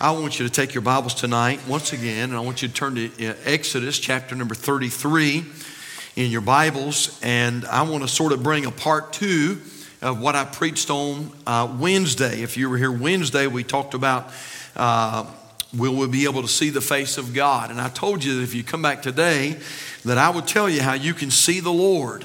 I 0.00 0.12
want 0.12 0.38
you 0.38 0.46
to 0.46 0.52
take 0.52 0.74
your 0.74 0.82
Bibles 0.82 1.12
tonight 1.12 1.58
once 1.66 1.92
again, 1.92 2.28
and 2.28 2.36
I 2.36 2.40
want 2.40 2.62
you 2.62 2.68
to 2.68 2.74
turn 2.74 2.94
to 2.94 3.30
uh, 3.30 3.34
Exodus 3.44 3.98
chapter 3.98 4.36
number 4.36 4.54
33 4.54 5.44
in 6.14 6.30
your 6.30 6.40
Bibles. 6.40 7.18
And 7.20 7.64
I 7.64 7.82
want 7.82 8.04
to 8.04 8.08
sort 8.08 8.30
of 8.30 8.40
bring 8.40 8.64
a 8.64 8.70
part 8.70 9.12
two 9.12 9.60
of 10.00 10.20
what 10.20 10.36
I 10.36 10.44
preached 10.44 10.88
on 10.90 11.32
uh, 11.48 11.76
Wednesday. 11.80 12.42
If 12.42 12.56
you 12.56 12.70
were 12.70 12.78
here 12.78 12.92
Wednesday, 12.92 13.48
we 13.48 13.64
talked 13.64 13.92
about 13.92 14.30
uh, 14.76 15.26
will 15.76 15.96
we 15.96 16.06
be 16.06 16.26
able 16.26 16.42
to 16.42 16.48
see 16.48 16.70
the 16.70 16.80
face 16.80 17.18
of 17.18 17.34
God. 17.34 17.72
And 17.72 17.80
I 17.80 17.88
told 17.88 18.22
you 18.22 18.36
that 18.36 18.42
if 18.44 18.54
you 18.54 18.62
come 18.62 18.82
back 18.82 19.02
today, 19.02 19.56
that 20.04 20.16
I 20.16 20.30
would 20.30 20.46
tell 20.46 20.70
you 20.70 20.80
how 20.80 20.92
you 20.92 21.12
can 21.12 21.32
see 21.32 21.58
the 21.58 21.72
Lord. 21.72 22.24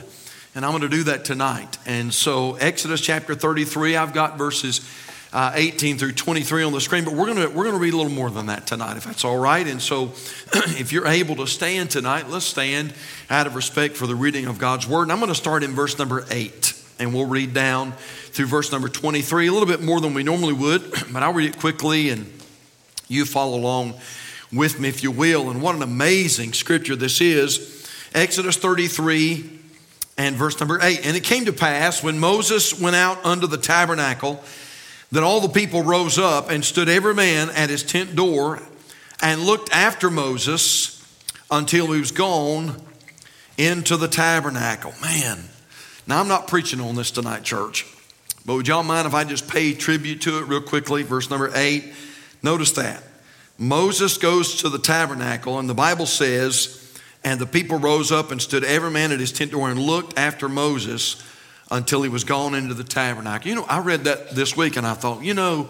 And 0.53 0.63
I'm 0.63 0.73
going 0.73 0.83
to 0.83 0.89
do 0.89 1.05
that 1.05 1.25
tonight. 1.25 1.79
And 1.87 2.13
so, 2.13 2.53
Exodus 2.57 3.01
chapter 3.01 3.33
33, 3.33 3.95
I've 3.95 4.13
got 4.13 4.37
verses 4.37 4.87
uh, 5.33 5.51
18 5.55 5.97
through 5.97 6.11
23 6.11 6.63
on 6.63 6.71
the 6.71 6.79
screen, 6.79 7.03
but 7.03 7.13
we're 7.13 7.25
going 7.25 7.39
to 7.39 7.47
we're 7.47 7.63
going 7.63 7.75
to 7.75 7.81
read 7.81 7.93
a 7.93 7.97
little 7.97 8.11
more 8.11 8.29
than 8.29 8.45
that 8.45 8.67
tonight, 8.67 8.97
if 8.97 9.03
that's 9.03 9.25
all 9.25 9.37
right. 9.37 9.67
And 9.67 9.81
so, 9.81 10.03
if 10.53 10.93
you're 10.93 11.07
able 11.07 11.35
to 11.37 11.47
stand 11.47 11.89
tonight, 11.89 12.29
let's 12.29 12.45
stand 12.45 12.93
out 13.31 13.47
of 13.47 13.55
respect 13.55 13.97
for 13.97 14.05
the 14.05 14.15
reading 14.15 14.45
of 14.45 14.59
God's 14.59 14.87
word. 14.87 15.03
And 15.03 15.11
I'm 15.11 15.17
going 15.17 15.29
to 15.29 15.35
start 15.35 15.63
in 15.63 15.71
verse 15.71 15.97
number 15.97 16.23
8, 16.29 16.79
and 16.99 17.15
we'll 17.15 17.25
read 17.25 17.51
down 17.51 17.93
through 17.93 18.45
verse 18.45 18.71
number 18.71 18.87
23, 18.87 19.47
a 19.47 19.51
little 19.51 19.67
bit 19.67 19.81
more 19.81 19.99
than 19.99 20.13
we 20.13 20.21
normally 20.21 20.53
would, 20.53 20.83
but 21.11 21.23
I'll 21.23 21.33
read 21.33 21.49
it 21.49 21.59
quickly 21.59 22.09
and 22.09 22.31
you 23.07 23.25
follow 23.25 23.57
along 23.57 23.95
with 24.51 24.79
me, 24.79 24.87
if 24.87 25.01
you 25.01 25.09
will. 25.09 25.49
And 25.49 25.63
what 25.63 25.73
an 25.73 25.81
amazing 25.81 26.53
scripture 26.53 26.95
this 26.95 27.21
is. 27.21 27.89
Exodus 28.13 28.57
33 28.57 29.49
and 30.15 30.35
verse 30.35 30.59
number 30.59 30.77
8. 30.79 31.07
And 31.07 31.17
it 31.17 31.23
came 31.23 31.45
to 31.45 31.53
pass 31.53 32.03
when 32.03 32.19
Moses 32.19 32.79
went 32.79 32.95
out 32.95 33.25
under 33.25 33.47
the 33.47 33.57
tabernacle 33.57 34.43
that 35.13 35.21
all 35.21 35.39
the 35.39 35.47
people 35.47 35.83
rose 35.83 36.17
up 36.17 36.49
and 36.49 36.65
stood 36.65 36.89
every 36.89 37.13
man 37.13 37.51
at 37.51 37.69
his 37.69 37.83
tent 37.83 38.15
door 38.15 38.59
and 39.21 39.41
looked 39.41 39.71
after 39.71 40.09
Moses 40.09 41.05
until 41.51 41.91
he 41.91 41.99
was 41.99 42.11
gone 42.11 42.81
into 43.55 43.95
the 43.95 44.07
tabernacle. 44.07 44.91
Man, 45.03 45.37
now 46.07 46.19
I'm 46.19 46.27
not 46.27 46.47
preaching 46.47 46.81
on 46.81 46.95
this 46.95 47.11
tonight, 47.11 47.43
church, 47.43 47.85
but 48.43 48.55
would 48.55 48.67
y'all 48.67 48.81
mind 48.81 49.05
if 49.05 49.13
I 49.13 49.23
just 49.23 49.47
pay 49.47 49.75
tribute 49.75 50.21
to 50.21 50.39
it 50.39 50.47
real 50.47 50.61
quickly? 50.61 51.03
Verse 51.03 51.29
number 51.29 51.51
eight. 51.53 51.93
Notice 52.41 52.71
that. 52.71 53.03
Moses 53.59 54.17
goes 54.17 54.55
to 54.63 54.69
the 54.69 54.79
tabernacle, 54.79 55.59
and 55.59 55.69
the 55.69 55.75
Bible 55.75 56.07
says, 56.07 56.99
and 57.23 57.39
the 57.39 57.45
people 57.45 57.77
rose 57.77 58.11
up 58.11 58.31
and 58.31 58.41
stood 58.41 58.63
every 58.63 58.89
man 58.89 59.11
at 59.11 59.19
his 59.19 59.31
tent 59.31 59.51
door 59.51 59.69
and 59.69 59.79
looked 59.79 60.17
after 60.17 60.49
Moses 60.49 61.23
until 61.73 62.03
he 62.03 62.09
was 62.09 62.23
gone 62.23 62.53
into 62.53 62.75
the 62.75 62.83
tabernacle. 62.83 63.49
You 63.49 63.55
know, 63.55 63.65
I 63.67 63.79
read 63.79 64.03
that 64.03 64.29
this 64.29 64.55
week 64.55 64.77
and 64.77 64.85
I 64.85 64.93
thought, 64.93 65.23
you 65.23 65.33
know, 65.33 65.69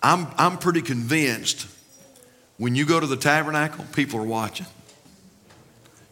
I'm, 0.00 0.28
I'm 0.38 0.58
pretty 0.58 0.80
convinced 0.80 1.66
when 2.56 2.76
you 2.76 2.86
go 2.86 3.00
to 3.00 3.06
the 3.06 3.16
tabernacle, 3.16 3.84
people 3.92 4.20
are 4.20 4.26
watching. 4.26 4.66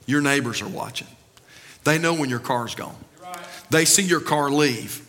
Your 0.06 0.20
neighbors 0.20 0.60
are 0.60 0.68
watching. 0.68 1.06
They 1.84 1.98
know 1.98 2.14
when 2.14 2.30
your 2.30 2.40
car's 2.40 2.74
gone. 2.74 2.96
They 3.70 3.84
see 3.84 4.02
your 4.02 4.20
car 4.20 4.50
leave. 4.50 5.01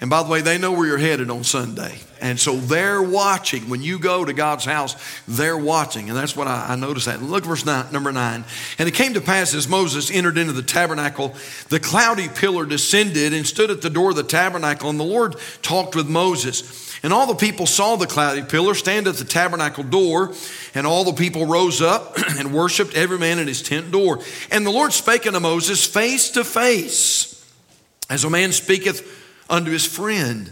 And 0.00 0.08
by 0.08 0.22
the 0.22 0.28
way, 0.28 0.42
they 0.42 0.58
know 0.58 0.72
where 0.72 0.86
you're 0.86 0.98
headed 0.98 1.28
on 1.28 1.42
Sunday. 1.42 1.98
And 2.20 2.38
so 2.38 2.56
they're 2.56 3.02
watching. 3.02 3.68
When 3.68 3.82
you 3.82 3.98
go 3.98 4.24
to 4.24 4.32
God's 4.32 4.64
house, 4.64 4.96
they're 5.26 5.58
watching. 5.58 6.08
And 6.08 6.16
that's 6.16 6.36
what 6.36 6.46
I, 6.46 6.66
I 6.70 6.76
noticed 6.76 7.06
that. 7.06 7.20
Look 7.20 7.44
verse 7.44 7.64
nine, 7.64 7.86
number 7.92 8.12
nine. 8.12 8.44
And 8.78 8.88
it 8.88 8.94
came 8.94 9.14
to 9.14 9.20
pass 9.20 9.54
as 9.54 9.68
Moses 9.68 10.10
entered 10.10 10.38
into 10.38 10.52
the 10.52 10.62
tabernacle, 10.62 11.34
the 11.68 11.80
cloudy 11.80 12.28
pillar 12.28 12.64
descended 12.64 13.32
and 13.32 13.46
stood 13.46 13.70
at 13.70 13.82
the 13.82 13.90
door 13.90 14.10
of 14.10 14.16
the 14.16 14.22
tabernacle. 14.22 14.88
And 14.88 15.00
the 15.00 15.04
Lord 15.04 15.36
talked 15.62 15.96
with 15.96 16.08
Moses. 16.08 16.88
And 17.02 17.12
all 17.12 17.26
the 17.26 17.34
people 17.34 17.66
saw 17.66 17.96
the 17.96 18.06
cloudy 18.06 18.42
pillar 18.42 18.74
stand 18.74 19.06
at 19.06 19.14
the 19.14 19.24
tabernacle 19.24 19.84
door, 19.84 20.34
and 20.74 20.84
all 20.84 21.04
the 21.04 21.12
people 21.12 21.46
rose 21.46 21.80
up 21.80 22.18
and 22.38 22.52
worshiped 22.52 22.94
every 22.94 23.18
man 23.18 23.38
at 23.38 23.46
his 23.46 23.62
tent 23.62 23.92
door. 23.92 24.20
And 24.50 24.66
the 24.66 24.70
Lord 24.70 24.92
spake 24.92 25.26
unto 25.26 25.38
Moses 25.38 25.86
face 25.86 26.30
to 26.30 26.42
face, 26.42 27.34
as 28.10 28.24
a 28.24 28.30
man 28.30 28.50
speaketh 28.50 29.17
unto 29.48 29.70
his 29.70 29.86
friend. 29.86 30.50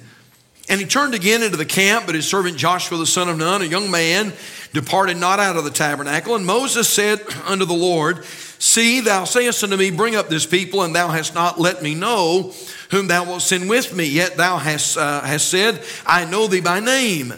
And 0.68 0.80
he 0.80 0.86
turned 0.86 1.14
again 1.14 1.42
into 1.42 1.56
the 1.56 1.64
camp, 1.64 2.06
but 2.06 2.16
his 2.16 2.28
servant 2.28 2.56
Joshua 2.56 2.98
the 2.98 3.06
son 3.06 3.28
of 3.28 3.38
Nun, 3.38 3.62
a 3.62 3.66
young 3.66 3.90
man, 3.90 4.32
departed 4.72 5.16
not 5.16 5.38
out 5.38 5.56
of 5.56 5.62
the 5.62 5.70
tabernacle. 5.70 6.34
And 6.34 6.44
Moses 6.44 6.88
said 6.88 7.20
unto 7.44 7.64
the 7.64 7.72
Lord, 7.72 8.24
See, 8.58 9.00
thou 9.00 9.24
sayest 9.24 9.62
unto 9.62 9.76
me, 9.76 9.90
Bring 9.90 10.16
up 10.16 10.28
this 10.28 10.44
people, 10.44 10.82
and 10.82 10.94
thou 10.94 11.08
hast 11.08 11.34
not 11.34 11.60
let 11.60 11.82
me 11.82 11.94
know 11.94 12.52
whom 12.90 13.06
thou 13.06 13.24
wilt 13.24 13.42
send 13.42 13.68
with 13.68 13.94
me. 13.94 14.06
Yet 14.06 14.36
thou 14.36 14.56
hast, 14.56 14.96
uh, 14.96 15.20
hast 15.20 15.48
said, 15.48 15.82
I 16.04 16.24
know 16.24 16.48
thee 16.48 16.60
by 16.60 16.80
name, 16.80 17.32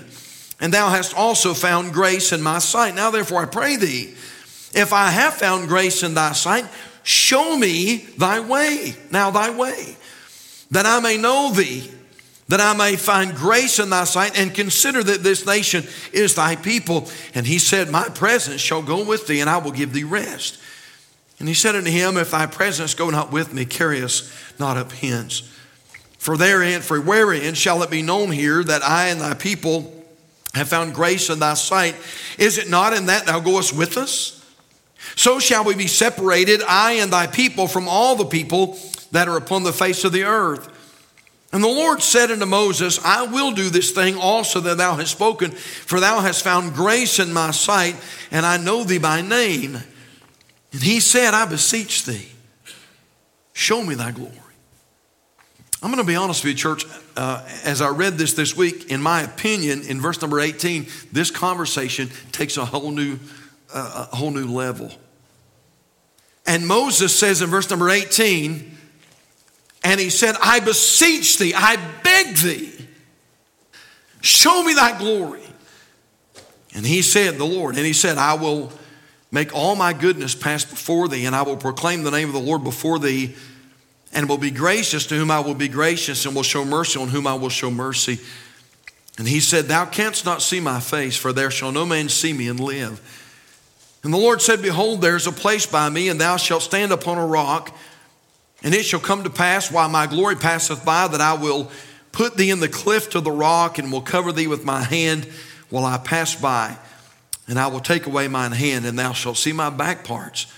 and 0.59 0.73
thou 0.73 0.89
hast 0.89 1.15
also 1.15 1.53
found 1.53 1.93
grace 1.93 2.33
in 2.33 2.41
my 2.41 2.61
sight. 2.61 2.95
Now 2.95 3.11
therefore 3.11 3.43
I 3.43 3.47
pray 3.47 3.77
thee, 3.77 4.15
if 4.75 4.93
I 4.93 5.11
have 5.11 5.35
found 5.35 5.69
grace 5.69 6.03
in 6.03 6.15
thy 6.15 6.33
sight, 6.33 6.67
show 7.03 7.59
me 7.59 8.07
thy 8.17 8.41
way. 8.41 8.95
Now 9.11 9.31
thy 9.31 9.51
way 9.51 9.98
that 10.71 10.87
I 10.87 11.01
may 11.01 11.17
know 11.17 11.53
thee, 11.53 11.91
that 12.49 12.61
I 12.61 12.75
may 12.75 12.97
find 12.97 13.35
grace 13.35 13.79
in 13.79 13.91
thy 13.91 14.05
sight, 14.05 14.39
and 14.39 14.55
consider 14.55 15.03
that 15.03 15.23
this 15.23 15.47
nation 15.47 15.85
is 16.13 16.35
thy 16.35 16.57
people. 16.57 17.09
And 17.35 17.47
he 17.47 17.59
said, 17.59 17.91
My 17.91 18.09
presence 18.09 18.61
shall 18.61 18.83
go 18.83 19.05
with 19.05 19.27
thee, 19.27 19.41
and 19.41 19.51
I 19.51 19.59
will 19.59 19.73
give 19.73 19.93
thee 19.93 20.05
rest. 20.05 20.59
And 21.39 21.47
he 21.47 21.55
said 21.55 21.77
unto 21.77 21.91
him, 21.91 22.17
If 22.17 22.31
thy 22.31 22.47
presence 22.47 22.95
go 22.95 23.11
not 23.11 23.33
with 23.33 23.53
me, 23.53 23.65
carry 23.65 24.03
us 24.03 24.33
not 24.59 24.77
up 24.77 24.93
hence. 24.93 25.55
For 26.19 26.37
therein, 26.37 26.81
for 26.81 27.01
wherein 27.01 27.55
shall 27.55 27.83
it 27.83 27.91
be 27.91 28.03
known 28.03 28.33
here 28.33 28.65
that 28.65 28.83
I 28.83 29.09
and 29.09 29.21
thy 29.21 29.35
people 29.35 29.95
have 30.55 30.69
found 30.69 30.95
grace 30.95 31.31
in 31.31 31.39
thy 31.39 31.55
sight? 31.55 31.95
Is 32.39 32.59
it 32.59 32.69
not 32.69 32.93
in 32.93 33.07
that 33.07 33.27
thou 33.27 33.41
goest 33.41 33.73
with 33.73 33.97
us? 33.97 34.35
So 35.15 35.39
shall 35.39 35.65
we 35.65 35.75
be 35.75 35.87
separated, 35.87 36.61
I 36.67 36.95
and 36.95 37.13
thy 37.13 37.29
people, 37.29 37.69
from 37.69 37.89
all 37.89 38.17
the 38.17 38.25
people 38.25 38.79
that 39.13 39.29
are 39.29 39.37
upon 39.37 39.63
the 39.63 39.73
face 39.73 40.05
of 40.05 40.13
the 40.13 40.25
earth. 40.25 40.75
And 41.53 41.65
the 41.65 41.69
Lord 41.69 42.03
said 42.03 42.31
unto 42.31 42.45
Moses, 42.45 43.03
I 43.03 43.23
will 43.23 43.53
do 43.53 43.71
this 43.71 43.91
thing 43.91 44.17
also 44.17 44.61
that 44.61 44.77
thou 44.77 44.97
hast 44.97 45.13
spoken, 45.13 45.51
for 45.51 45.99
thou 45.99 46.21
hast 46.21 46.45
found 46.45 46.75
grace 46.75 47.19
in 47.19 47.33
my 47.33 47.53
sight, 47.53 47.97
and 48.31 48.45
I 48.45 48.59
know 48.59 48.85
thee 48.85 48.99
by 48.99 49.23
name. 49.23 49.79
And 50.73 50.83
he 50.83 51.01
said, 51.01 51.33
I 51.33 51.47
beseech 51.47 52.05
thee, 52.05 52.29
show 53.55 53.83
me 53.83 53.95
thy 53.95 54.11
glory. 54.11 54.35
I'm 55.83 55.91
going 55.91 56.03
to 56.03 56.07
be 56.07 56.17
honest 56.17 56.43
with 56.45 56.51
you, 56.51 56.57
church. 56.57 56.85
Uh, 57.17 57.49
as 57.65 57.81
I 57.81 57.89
read 57.89 58.19
this 58.19 58.35
this 58.35 58.57
week, 58.57 58.91
in 58.91 59.01
my 59.01 59.23
opinion, 59.23 59.83
in 59.83 60.01
verse 60.01 60.21
number 60.21 60.41
18, 60.41 60.87
this 61.13 61.31
conversation 61.31 62.11
takes 62.33 62.57
a 62.57 62.65
whole 62.65 62.91
new, 62.91 63.19
uh, 63.73 64.09
a 64.13 64.17
whole 64.17 64.33
new 64.33 64.47
level. 64.47 64.91
And 66.47 66.67
Moses 66.67 67.17
says 67.17 67.43
in 67.43 67.49
verse 67.49 67.71
number 67.71 67.89
18, 67.91 68.78
and 69.89 69.99
he 69.99 70.11
said, 70.11 70.35
I 70.43 70.61
beseech 70.61 71.39
thee, 71.39 71.55
I 71.57 71.77
beg 72.03 72.37
thee, 72.37 72.73
show 74.21 74.63
me 74.63 74.75
thy 74.75 74.99
glory. 74.99 75.41
And 76.75 76.85
he 76.85 77.01
said, 77.01 77.39
The 77.39 77.47
Lord, 77.47 77.77
and 77.77 77.87
he 77.87 77.95
said, 77.95 78.19
I 78.19 78.35
will 78.35 78.71
make 79.33 79.55
all 79.55 79.77
my 79.77 79.95
goodness 79.95 80.35
pass 80.35 80.63
before 80.63 81.09
thee, 81.09 81.25
and 81.25 81.35
I 81.35 81.41
will 81.41 81.57
proclaim 81.57 82.03
the 82.03 82.11
name 82.11 82.29
of 82.29 82.35
the 82.35 82.41
Lord 82.41 82.63
before 82.63 82.99
thee, 82.99 83.35
and 84.13 84.29
will 84.29 84.37
be 84.37 84.51
gracious 84.51 85.07
to 85.07 85.15
whom 85.15 85.31
I 85.31 85.41
will 85.41 85.55
be 85.55 85.69
gracious, 85.69 86.27
and 86.27 86.37
will 86.37 86.43
show 86.43 86.67
mercy 86.67 87.01
on 87.01 87.09
whom 87.09 87.27
I 87.27 87.35
will 87.35 87.49
show 87.49 87.71
mercy. 87.71 88.19
And 89.17 89.27
he 89.27 89.41
said, 89.41 89.69
Thou 89.69 89.87
canst 89.87 90.27
not 90.27 90.43
see 90.43 90.61
my 90.61 90.81
face, 90.81 91.17
for 91.17 91.33
there 91.33 91.51
shall 91.51 91.73
no 91.73 91.87
man 91.87 92.11
see 92.11 92.35
me 92.35 92.49
and 92.49 92.61
live. 92.61 93.01
And 94.05 94.13
the 94.13 94.19
Lord 94.19 94.43
said, 94.43 94.61
Behold, 94.61 95.01
there 95.01 95.17
is 95.17 95.27
a 95.27 95.33
place 95.33 95.65
by 95.65 95.89
me, 95.89 96.11
and 96.11 96.21
thou 96.21 96.37
shalt 96.37 96.63
stand 96.63 96.93
upon 96.93 97.17
a 97.17 97.27
rock. 97.27 97.75
And 98.63 98.75
it 98.75 98.85
shall 98.85 99.01
come 99.01 99.23
to 99.23 99.31
pass 99.31 99.71
while 99.71 99.89
my 99.89 100.07
glory 100.07 100.37
passeth 100.37 100.85
by 100.85 101.07
that 101.09 101.21
I 101.21 101.35
will 101.35 101.71
put 102.11 102.37
thee 102.37 102.51
in 102.51 102.61
the 102.61 102.69
cliff 102.69 103.15
of 103.15 103.25
the 103.25 103.31
rock 103.31 103.79
and 103.79 103.93
will 103.93 104.01
cover 104.01 104.33
thee 104.33 104.49
with 104.49 104.65
my 104.65 104.83
hand 104.83 105.29
while 105.71 105.85
I 105.85 105.99
pass 105.99 106.35
by. 106.35 106.77
And 107.47 107.59
I 107.59 107.69
will 107.69 107.81
take 107.81 108.07
away 108.07 108.29
mine 108.29 108.53
hand, 108.53 108.85
and 108.85 108.99
thou 108.99 109.13
shalt 109.13 109.39
see 109.39 109.53
my 109.53 109.71
back 109.71 110.05
parts, 110.05 110.53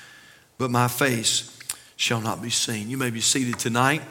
but 0.59 0.71
my 0.71 0.89
face 0.89 1.57
shall 1.97 2.21
not 2.21 2.43
be 2.43 2.51
seen. 2.51 2.91
You 2.91 2.97
may 2.97 3.11
be 3.11 3.21
seated 3.21 3.59
tonight. 3.59 4.03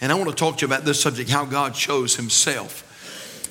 And 0.00 0.12
I 0.12 0.14
want 0.14 0.30
to 0.30 0.36
talk 0.36 0.58
to 0.58 0.66
you 0.66 0.72
about 0.72 0.84
this 0.84 1.00
subject 1.00 1.28
how 1.28 1.44
God 1.44 1.74
shows 1.74 2.16
himself. 2.16 2.84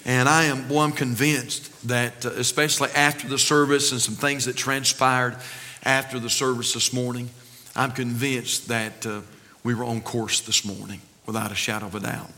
And 0.06 0.30
I 0.30 0.46
am, 0.46 0.68
boy, 0.68 0.82
I'm 0.82 0.92
convinced 0.94 1.88
that, 1.88 2.26
uh, 2.26 2.30
especially 2.32 2.90
after 2.92 3.28
the 3.28 3.40
service 3.40 3.92
and 3.92 4.00
some 4.00 4.16
things 4.16 4.46
that 4.46 4.56
transpired 4.56 5.36
after 5.84 6.20
the 6.20 6.30
service 6.30 6.74
this 6.74 6.94
morning, 6.94 7.30
I'm 7.76 7.92
convinced 7.92 8.70
that. 8.70 9.06
Uh, 9.06 9.22
we 9.66 9.74
were 9.74 9.84
on 9.84 10.00
course 10.00 10.42
this 10.42 10.64
morning 10.64 11.02
without 11.26 11.52
a 11.52 11.56
shadow 11.56 11.88
of 11.88 11.96
a 11.96 12.00
doubt. 12.00 12.30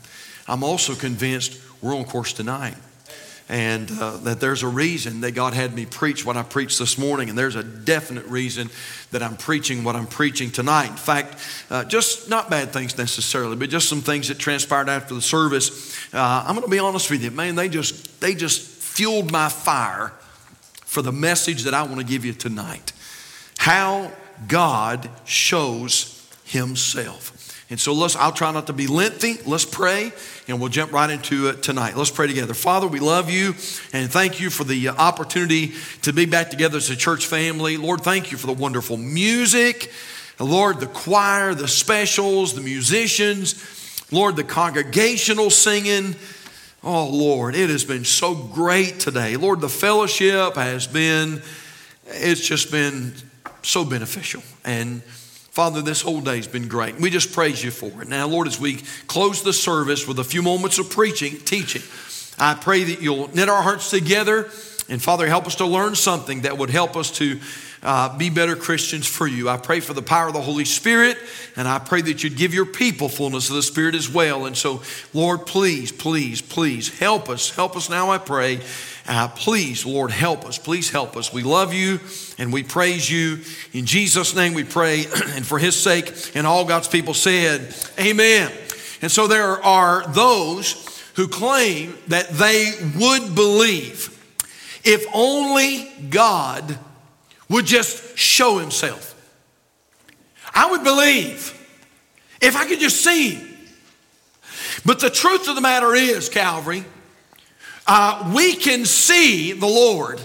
I'm 0.48 0.64
also 0.64 0.94
convinced 0.94 1.60
we're 1.82 1.94
on 1.94 2.06
course 2.06 2.32
tonight. 2.32 2.74
And 3.50 3.90
uh, 3.98 4.16
that 4.18 4.40
there's 4.40 4.62
a 4.62 4.68
reason 4.68 5.22
that 5.22 5.32
God 5.32 5.54
had 5.54 5.74
me 5.74 5.86
preach 5.86 6.24
what 6.24 6.36
I 6.36 6.42
preached 6.42 6.78
this 6.78 6.98
morning, 6.98 7.30
and 7.30 7.38
there's 7.38 7.56
a 7.56 7.62
definite 7.62 8.26
reason 8.26 8.68
that 9.10 9.22
I'm 9.22 9.38
preaching 9.38 9.84
what 9.84 9.96
I'm 9.96 10.06
preaching 10.06 10.50
tonight. 10.50 10.90
In 10.90 10.96
fact, 10.96 11.36
uh, 11.70 11.84
just 11.84 12.28
not 12.28 12.50
bad 12.50 12.72
things 12.72 12.98
necessarily, 12.98 13.56
but 13.56 13.70
just 13.70 13.88
some 13.88 14.02
things 14.02 14.28
that 14.28 14.38
transpired 14.38 14.90
after 14.90 15.14
the 15.14 15.22
service. 15.22 15.96
Uh, 16.12 16.44
I'm 16.46 16.54
going 16.56 16.66
to 16.66 16.70
be 16.70 16.78
honest 16.78 17.10
with 17.10 17.22
you, 17.22 17.30
man. 17.30 17.54
They 17.54 17.70
just 17.70 18.20
they 18.20 18.34
just 18.34 18.60
fueled 18.60 19.32
my 19.32 19.48
fire 19.48 20.12
for 20.84 21.00
the 21.00 21.12
message 21.12 21.62
that 21.62 21.72
I 21.72 21.84
want 21.84 21.98
to 21.98 22.06
give 22.06 22.26
you 22.26 22.34
tonight. 22.34 22.92
How 23.56 24.12
God 24.46 25.08
shows 25.24 26.17
himself. 26.48 27.34
And 27.70 27.78
so 27.78 27.92
let's, 27.92 28.16
I'll 28.16 28.32
try 28.32 28.50
not 28.50 28.68
to 28.68 28.72
be 28.72 28.86
lengthy. 28.86 29.36
Let's 29.44 29.66
pray 29.66 30.12
and 30.48 30.58
we'll 30.58 30.70
jump 30.70 30.92
right 30.92 31.10
into 31.10 31.48
it 31.48 31.62
tonight. 31.62 31.96
Let's 31.96 32.10
pray 32.10 32.26
together. 32.26 32.54
Father, 32.54 32.86
we 32.86 32.98
love 32.98 33.30
you 33.30 33.48
and 33.92 34.10
thank 34.10 34.40
you 34.40 34.48
for 34.48 34.64
the 34.64 34.88
uh, 34.88 34.94
opportunity 34.94 35.74
to 36.02 36.14
be 36.14 36.24
back 36.24 36.48
together 36.48 36.78
as 36.78 36.88
a 36.88 36.96
church 36.96 37.26
family. 37.26 37.76
Lord, 37.76 38.00
thank 38.00 38.32
you 38.32 38.38
for 38.38 38.46
the 38.46 38.54
wonderful 38.54 38.96
music. 38.96 39.92
Lord, 40.40 40.80
the 40.80 40.86
choir, 40.86 41.52
the 41.54 41.68
specials, 41.68 42.54
the 42.54 42.62
musicians. 42.62 43.62
Lord, 44.10 44.36
the 44.36 44.44
congregational 44.44 45.50
singing. 45.50 46.16
Oh, 46.82 47.08
Lord, 47.08 47.54
it 47.54 47.68
has 47.68 47.84
been 47.84 48.04
so 48.04 48.34
great 48.34 48.98
today. 49.00 49.36
Lord, 49.36 49.60
the 49.60 49.68
fellowship 49.68 50.54
has 50.54 50.86
been, 50.86 51.42
it's 52.06 52.46
just 52.46 52.70
been 52.70 53.12
so 53.62 53.84
beneficial. 53.84 54.42
And 54.64 55.02
Father, 55.50 55.82
this 55.82 56.00
whole 56.02 56.20
day 56.20 56.36
has 56.36 56.46
been 56.46 56.68
great. 56.68 57.00
We 57.00 57.10
just 57.10 57.32
praise 57.32 57.62
you 57.64 57.70
for 57.70 58.02
it. 58.02 58.08
Now, 58.08 58.28
Lord, 58.28 58.46
as 58.46 58.60
we 58.60 58.82
close 59.06 59.42
the 59.42 59.52
service 59.52 60.06
with 60.06 60.18
a 60.18 60.24
few 60.24 60.42
moments 60.42 60.78
of 60.78 60.88
preaching, 60.90 61.38
teaching, 61.38 61.82
I 62.38 62.54
pray 62.54 62.84
that 62.84 63.02
you'll 63.02 63.28
knit 63.34 63.48
our 63.48 63.62
hearts 63.62 63.90
together. 63.90 64.48
And 64.88 65.02
Father, 65.02 65.26
help 65.26 65.46
us 65.46 65.56
to 65.56 65.66
learn 65.66 65.96
something 65.96 66.42
that 66.42 66.56
would 66.56 66.70
help 66.70 66.96
us 66.96 67.10
to 67.18 67.40
uh, 67.82 68.16
be 68.16 68.30
better 68.30 68.56
Christians 68.56 69.06
for 69.06 69.26
you. 69.26 69.48
I 69.48 69.56
pray 69.56 69.80
for 69.80 69.92
the 69.92 70.02
power 70.02 70.28
of 70.28 70.34
the 70.34 70.40
Holy 70.40 70.64
Spirit, 70.64 71.16
and 71.56 71.68
I 71.68 71.78
pray 71.78 72.00
that 72.02 72.24
you'd 72.24 72.36
give 72.36 72.52
your 72.52 72.66
people 72.66 73.08
fullness 73.08 73.48
of 73.48 73.56
the 73.56 73.62
Spirit 73.62 73.94
as 73.94 74.08
well. 74.12 74.46
And 74.46 74.56
so, 74.56 74.82
Lord, 75.14 75.46
please, 75.46 75.92
please, 75.92 76.40
please 76.40 76.98
help 76.98 77.28
us. 77.28 77.50
Help 77.50 77.76
us 77.76 77.88
now, 77.88 78.10
I 78.10 78.18
pray. 78.18 78.60
Uh, 79.06 79.28
please, 79.28 79.86
Lord, 79.86 80.10
help 80.10 80.44
us. 80.44 80.58
Please 80.58 80.90
help 80.90 81.16
us. 81.16 81.32
We 81.32 81.42
love 81.42 81.72
you 81.72 82.00
and 82.36 82.52
we 82.52 82.62
praise 82.62 83.10
you. 83.10 83.38
In 83.72 83.86
Jesus' 83.86 84.34
name 84.36 84.52
we 84.54 84.64
pray, 84.64 85.06
and 85.28 85.46
for 85.46 85.58
his 85.58 85.76
sake, 85.76 86.32
and 86.34 86.46
all 86.46 86.64
God's 86.64 86.88
people 86.88 87.14
said, 87.14 87.74
Amen. 87.98 88.52
And 89.00 89.10
so 89.10 89.26
there 89.26 89.62
are 89.64 90.06
those 90.08 90.84
who 91.14 91.26
claim 91.28 91.96
that 92.08 92.28
they 92.28 92.72
would 92.96 93.34
believe 93.34 94.14
if 94.84 95.04
only 95.12 95.90
God 96.10 96.78
would 97.48 97.66
just 97.66 98.16
show 98.16 98.58
himself. 98.58 99.14
I 100.54 100.70
would 100.70 100.84
believe 100.84 101.54
if 102.40 102.56
I 102.56 102.66
could 102.66 102.80
just 102.80 103.02
see 103.02 103.34
him. 103.34 103.56
But 104.84 105.00
the 105.00 105.10
truth 105.10 105.48
of 105.48 105.54
the 105.54 105.60
matter 105.60 105.94
is, 105.94 106.28
Calvary, 106.28 106.84
uh, 107.86 108.32
we 108.34 108.54
can 108.54 108.84
see 108.84 109.52
the 109.52 109.66
Lord 109.66 110.20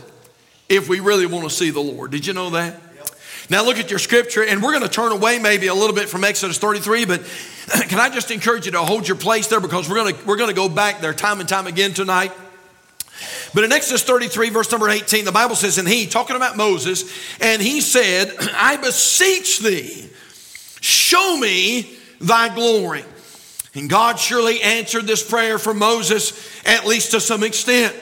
if 0.70 0.90
we 0.90 1.00
really 1.00 1.26
want 1.26 1.48
to 1.48 1.50
see 1.50 1.70
the 1.70 1.82
Lord. 1.82 2.12
Did 2.12 2.26
you 2.26 2.34
know 2.34 2.52
that? 2.52 2.80
Yep. 2.96 3.10
Now 3.50 3.66
look 3.66 3.78
at 3.78 3.90
your 3.90 4.00
scripture, 4.00 4.44
and 4.44 4.62
we're 4.62 4.72
going 4.72 4.84
to 4.84 4.90
turn 4.90 5.12
away 5.12 5.40
maybe 5.40 5.68
a 5.68 5.74
little 5.74 5.96
bit 5.96 6.10
from 6.10 6.24
Exodus 6.24 6.58
33, 6.58 7.06
but 7.06 7.22
can 7.88 8.00
I 8.00 8.10
just 8.10 8.32
encourage 8.32 8.66
you 8.66 8.74
to 8.74 8.80
hold 8.80 9.08
your 9.08 9.18
place 9.18 9.48
there 9.48 9.60
because 9.60 9.90
we're 9.90 9.96
going 9.96 10.16
to, 10.16 10.26
we're 10.26 10.38
going 10.38 10.50
to 10.50 10.56
go 10.56 10.70
back 10.70 11.02
there 11.02 11.14
time 11.14 11.40
and 11.40 11.50
time 11.50 11.68
again 11.68 11.94
tonight. 11.94 12.32
But 13.54 13.64
in 13.64 13.72
Exodus 13.72 14.04
33, 14.04 14.50
verse 14.50 14.72
number 14.72 14.90
18, 14.90 15.26
the 15.26 15.32
Bible 15.32 15.56
says, 15.56 15.78
And 15.78 15.88
he, 15.88 16.08
talking 16.08 16.36
about 16.36 16.58
Moses, 16.58 17.04
and 17.40 17.62
he 17.62 17.82
said, 17.82 18.34
I 18.54 18.78
beseech 18.78 19.60
thee, 19.60 20.10
show 20.82 21.38
me 21.38 21.98
thy 22.20 22.54
glory. 22.54 23.06
And 23.76 23.90
God 23.90 24.20
surely 24.20 24.62
answered 24.62 25.08
this 25.08 25.28
prayer 25.28 25.58
for 25.58 25.74
Moses, 25.74 26.34
at 26.66 26.86
least 26.86 27.12
to 27.12 27.20
some 27.20 27.44
extent. 27.44 27.96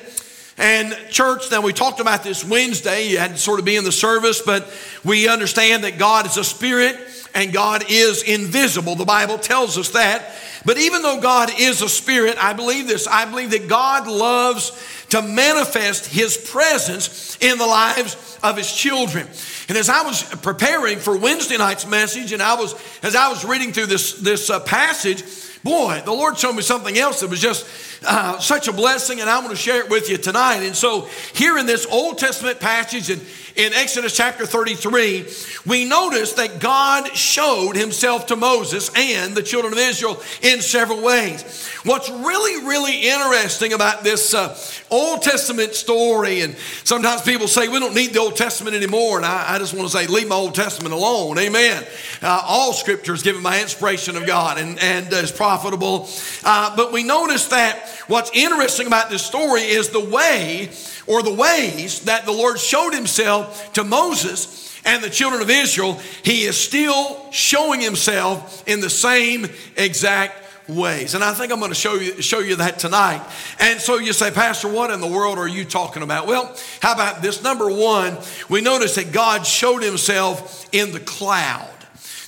And 0.58 0.96
church, 1.10 1.50
now 1.50 1.62
we 1.62 1.74
talked 1.74 2.00
about 2.00 2.24
this 2.24 2.44
Wednesday. 2.44 3.08
You 3.08 3.18
had 3.18 3.32
to 3.32 3.38
sort 3.38 3.60
of 3.60 3.66
be 3.66 3.78
in 3.78 3.84
the 3.84 3.92
service, 3.92 4.42
but 4.46 4.72
we 5.04 5.28
understand 5.30 5.86
that 5.86 5.98
God 5.98 6.26
is 6.26 6.38
a 6.38 6.44
spirit 6.44 6.98
and 7.34 7.54
God 7.54 7.86
is 7.90 8.24
invisible. 8.24 8.96
The 8.96 9.06
Bible 9.06 9.38
tells 9.38 9.78
us 9.78 9.90
that. 9.92 10.24
But 10.66 10.78
even 10.78 11.02
though 11.02 11.20
God 11.20 11.50
is 11.58 11.82
a 11.82 11.90
spirit, 11.90 12.38
I 12.38 12.54
believe 12.54 12.88
this. 12.88 13.08
I 13.08 13.26
believe 13.26 13.52
that 13.52 13.68
God 13.68 14.08
loves 14.08 14.72
to 15.12 15.22
manifest 15.22 16.08
his 16.08 16.38
presence 16.38 17.38
in 17.42 17.58
the 17.58 17.66
lives 17.66 18.40
of 18.44 18.58
his 18.58 18.72
children. 18.72 19.28
And 19.70 19.78
as 19.78 19.90
I 19.90 20.04
was 20.04 20.24
preparing 20.24 21.00
for 21.00 21.18
Wednesday 21.18 21.58
night's 21.58 21.86
message, 21.86 22.34
and 22.34 22.42
I 22.42 22.56
was 22.56 22.76
as 23.04 23.16
I 23.16 23.30
was 23.30 23.46
reading 23.46 23.74
through 23.74 23.88
this 23.88 24.14
this 24.14 24.50
uh, 24.50 24.60
passage, 24.62 25.24
boy, 25.64 26.02
the 26.06 26.12
Lord 26.12 26.38
showed 26.38 26.54
me 26.54 26.62
something 26.62 26.98
else 26.98 27.20
that 27.20 27.30
was 27.30 27.42
just 27.42 27.66
uh, 28.06 28.40
such 28.40 28.68
a 28.68 28.74
blessing, 28.74 29.22
and 29.22 29.30
I'm 29.30 29.44
going 29.44 29.56
to 29.56 29.62
share 29.62 29.84
it 29.84 29.90
with 29.90 30.10
you 30.10 30.18
tonight. 30.18 30.64
And 30.64 30.76
so, 30.76 31.08
here 31.34 31.58
in 31.58 31.66
this 31.66 31.86
Old 31.86 32.18
Testament 32.18 32.60
passage, 32.60 33.10
and 33.10 33.22
in 33.56 33.74
Exodus 33.74 34.16
chapter 34.16 34.46
33, 34.46 35.26
we 35.66 35.86
notice 35.86 36.34
that 36.34 36.60
God 36.60 37.08
showed 37.16 37.76
himself 37.76 38.28
to 38.28 38.36
Moses 38.36 38.90
and 38.96 39.36
the 39.36 39.44
children 39.44 39.74
of 39.74 39.80
Israel 39.80 40.22
in 40.42 40.62
several 40.62 41.02
ways. 41.02 41.68
What's 41.84 42.10
really, 42.10 42.66
really 42.66 43.10
interesting 43.10 43.74
about 43.74 44.04
this 44.04 44.34
uh, 44.34 44.58
Old 44.90 45.22
Testament 45.22 45.74
story, 45.74 46.42
and 46.42 46.56
sometimes 46.84 47.24
people 47.24 47.48
say 47.48 47.68
we 47.68 47.80
don't 47.80 47.96
need 47.96 48.14
the 48.14 48.20
Old 48.20 48.36
Testament 48.36 48.76
anymore, 48.76 49.18
and 49.18 49.26
I, 49.26 49.56
I 49.56 49.58
just 49.58 49.74
want 49.74 49.90
to 49.90 49.98
say, 49.98 50.08
leave 50.08 50.28
my 50.28 50.36
Old 50.36 50.56
Testament 50.56 50.94
alone. 50.94 51.38
Amen. 51.38 51.84
Uh, 52.22 52.42
all 52.46 52.74
scripture 52.74 53.14
is 53.14 53.24
given 53.24 53.44
by 53.44 53.62
inspiration 53.62 54.16
of 54.16 54.26
God 54.26 54.58
and, 54.58 54.80
and 54.80 55.12
is 55.12 55.32
profitable. 55.32 56.08
Uh, 56.44 56.76
but 56.76 56.92
we 56.92 57.04
notice 57.04 57.48
that 57.50 57.90
what's 58.08 58.32
interesting 58.34 58.88
about 58.88 59.10
this 59.10 59.26
story 59.26 59.62
is 59.62 59.90
the 59.90 60.00
way 60.00 60.70
or 61.08 61.24
the 61.24 61.34
ways 61.34 62.02
that 62.02 62.26
the 62.26 62.32
Lord 62.32 62.60
showed 62.60 62.94
himself 62.94 63.41
to 63.74 63.84
Moses 63.84 64.80
and 64.86 65.04
the 65.04 65.10
children 65.10 65.42
of 65.42 65.50
Israel, 65.50 66.00
he 66.24 66.44
is 66.44 66.58
still 66.58 67.32
showing 67.32 67.82
himself 67.82 68.68
in 68.68 68.80
the 68.80 68.90
same 68.90 69.48
exact 69.78 70.36
ways. 70.68 71.14
And 71.16 71.24
I 71.24 71.34
think 71.34 71.52
I'm 71.52 71.60
going 71.60 71.72
to 71.72 71.76
show 71.76 71.96
you, 71.96 72.22
show 72.22 72.40
you 72.40 72.56
that 72.58 72.80
tonight. 72.80 73.22
And 73.60 73.80
so 73.80 73.98
you 73.98 74.14
say, 74.14 74.32
Pastor, 74.32 74.68
what 74.68 74.90
in 74.92 75.02
the 75.02 75.08
world 75.08 75.38
are 75.38 75.48
you 75.48 75.66
talking 75.66 76.04
about? 76.04 76.28
Well, 76.28 76.56
how 76.82 76.94
about 76.94 77.22
this? 77.22 77.44
Number 77.44 77.70
one, 77.70 78.18
we 78.50 78.62
notice 78.62 78.96
that 78.96 79.12
God 79.12 79.46
showed 79.46 79.84
himself 79.84 80.68
in 80.72 80.92
the 80.92 81.00
cloud. 81.00 81.68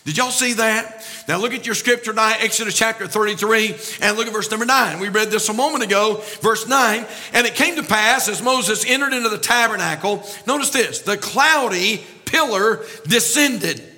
Did 0.05 0.17
y'all 0.17 0.31
see 0.31 0.53
that? 0.53 1.05
Now 1.27 1.37
look 1.37 1.53
at 1.53 1.65
your 1.65 1.75
scripture 1.75 2.11
tonight, 2.11 2.37
Exodus 2.41 2.77
chapter 2.77 3.07
33, 3.07 3.75
and 4.01 4.17
look 4.17 4.27
at 4.27 4.33
verse 4.33 4.51
number 4.51 4.65
9. 4.65 4.99
We 4.99 5.09
read 5.09 5.31
this 5.31 5.47
a 5.47 5.53
moment 5.53 5.83
ago, 5.83 6.21
verse 6.41 6.67
9. 6.67 7.05
And 7.33 7.47
it 7.47 7.55
came 7.55 7.75
to 7.77 7.83
pass 7.83 8.27
as 8.27 8.41
Moses 8.41 8.85
entered 8.85 9.13
into 9.13 9.29
the 9.29 9.37
tabernacle, 9.37 10.23
notice 10.45 10.71
this 10.71 10.99
the 10.99 11.17
cloudy 11.17 12.03
pillar 12.25 12.83
descended 13.07 13.92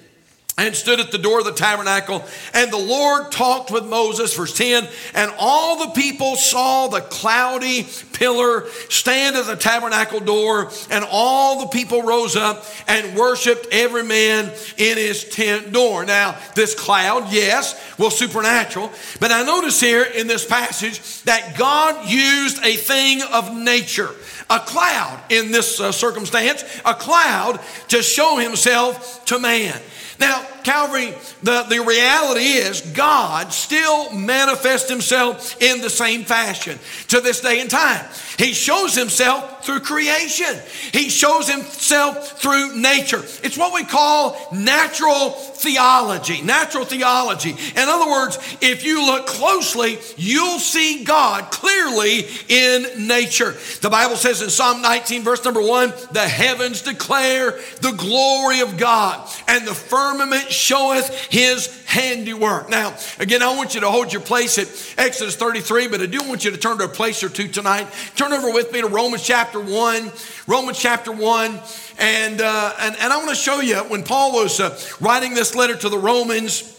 and 0.57 0.73
stood 0.73 1.01
at 1.01 1.11
the 1.11 1.17
door 1.17 1.39
of 1.39 1.45
the 1.45 1.51
tabernacle. 1.51 2.23
And 2.53 2.71
the 2.71 2.77
Lord 2.77 3.29
talked 3.31 3.71
with 3.71 3.85
Moses, 3.85 4.33
verse 4.33 4.55
10, 4.55 4.87
and 5.13 5.33
all 5.37 5.85
the 5.85 5.93
people 5.93 6.37
saw 6.37 6.87
the 6.87 7.01
cloudy 7.01 7.85
pillar 8.13 8.65
stand 8.87 9.35
at 9.35 9.47
the 9.47 9.57
tabernacle 9.57 10.21
door, 10.21 10.71
and 10.89 11.05
all 11.09 11.59
the 11.59 11.67
people 11.67 12.03
rose 12.03 12.37
up 12.37 12.65
and 12.87 13.17
worshiped 13.17 13.67
every 13.71 14.03
man 14.03 14.45
in 14.77 14.97
his 14.97 15.25
tent 15.25 15.73
door. 15.73 16.05
Now, 16.05 16.37
this 16.55 16.73
cloud, 16.73 17.33
yes, 17.33 17.75
was 17.97 18.17
supernatural, 18.17 18.91
but 19.19 19.31
I 19.31 19.43
notice 19.43 19.81
here 19.81 20.03
in 20.03 20.27
this 20.27 20.45
passage 20.45 21.23
that 21.23 21.57
God 21.57 22.09
used 22.09 22.63
a 22.63 22.75
thing 22.77 23.21
of 23.33 23.53
nature, 23.53 24.11
a 24.49 24.59
cloud 24.59 25.21
in 25.29 25.51
this 25.51 25.81
uh, 25.81 25.91
circumstance, 25.91 26.63
a 26.85 26.93
cloud 26.93 27.59
to 27.89 28.01
show 28.01 28.37
himself 28.37 29.25
to 29.25 29.37
man. 29.37 29.81
Now, 30.19 30.45
Calvary, 30.63 31.13
the, 31.43 31.63
the 31.69 31.83
reality 31.83 32.43
is 32.43 32.81
God 32.81 33.53
still 33.53 34.11
manifests 34.11 34.89
himself 34.89 35.61
in 35.61 35.81
the 35.81 35.89
same 35.89 36.23
fashion 36.23 36.79
to 37.09 37.21
this 37.21 37.41
day 37.41 37.59
and 37.61 37.69
time. 37.69 38.03
He 38.37 38.53
shows 38.53 38.95
himself 38.95 39.63
through 39.63 39.81
creation. 39.81 40.59
He 40.91 41.09
shows 41.09 41.49
himself 41.49 42.39
through 42.41 42.77
nature. 42.77 43.19
It's 43.43 43.57
what 43.57 43.73
we 43.73 43.83
call 43.83 44.37
natural 44.51 45.29
theology. 45.31 46.41
Natural 46.41 46.85
theology. 46.85 47.51
In 47.51 47.87
other 47.87 48.09
words, 48.09 48.37
if 48.61 48.83
you 48.83 49.05
look 49.05 49.27
closely, 49.27 49.99
you'll 50.17 50.59
see 50.59 51.03
God 51.03 51.51
clearly 51.51 52.25
in 52.49 53.07
nature. 53.07 53.55
The 53.81 53.89
Bible 53.89 54.15
says 54.15 54.41
in 54.41 54.49
Psalm 54.49 54.81
19, 54.81 55.23
verse 55.23 55.43
number 55.45 55.61
one, 55.61 55.93
the 56.11 56.27
heavens 56.27 56.81
declare 56.81 57.59
the 57.81 57.93
glory 57.97 58.61
of 58.61 58.77
God, 58.77 59.29
and 59.47 59.65
the 59.67 59.73
firmament 60.05 60.51
showeth 60.51 61.31
his 61.31 61.83
handiwork. 61.85 62.69
Now, 62.69 62.95
again, 63.19 63.41
I 63.41 63.55
want 63.55 63.73
you 63.73 63.81
to 63.81 63.89
hold 63.89 64.13
your 64.13 64.21
place 64.21 64.59
at 64.59 64.67
Exodus 65.03 65.35
33, 65.35 65.87
but 65.87 65.99
I 65.99 66.05
do 66.05 66.21
want 66.27 66.45
you 66.45 66.51
to 66.51 66.57
turn 66.57 66.77
to 66.77 66.83
a 66.83 66.87
place 66.87 67.23
or 67.23 67.29
two 67.29 67.47
tonight. 67.47 67.87
Turn 68.15 68.31
over 68.31 68.51
with 68.51 68.71
me 68.71 68.81
to 68.81 68.87
Romans 68.87 69.23
chapter 69.23 69.59
1. 69.59 70.11
Romans 70.45 70.77
chapter 70.77 71.11
1. 71.11 71.59
And, 71.97 72.39
uh, 72.41 72.73
and, 72.81 72.95
and 72.99 73.13
I 73.13 73.17
want 73.17 73.29
to 73.29 73.35
show 73.35 73.61
you 73.61 73.77
when 73.77 74.03
Paul 74.03 74.33
was 74.33 74.59
uh, 74.59 74.79
writing 75.01 75.33
this 75.33 75.55
letter 75.55 75.75
to 75.75 75.89
the 75.89 75.97
Romans, 75.97 76.74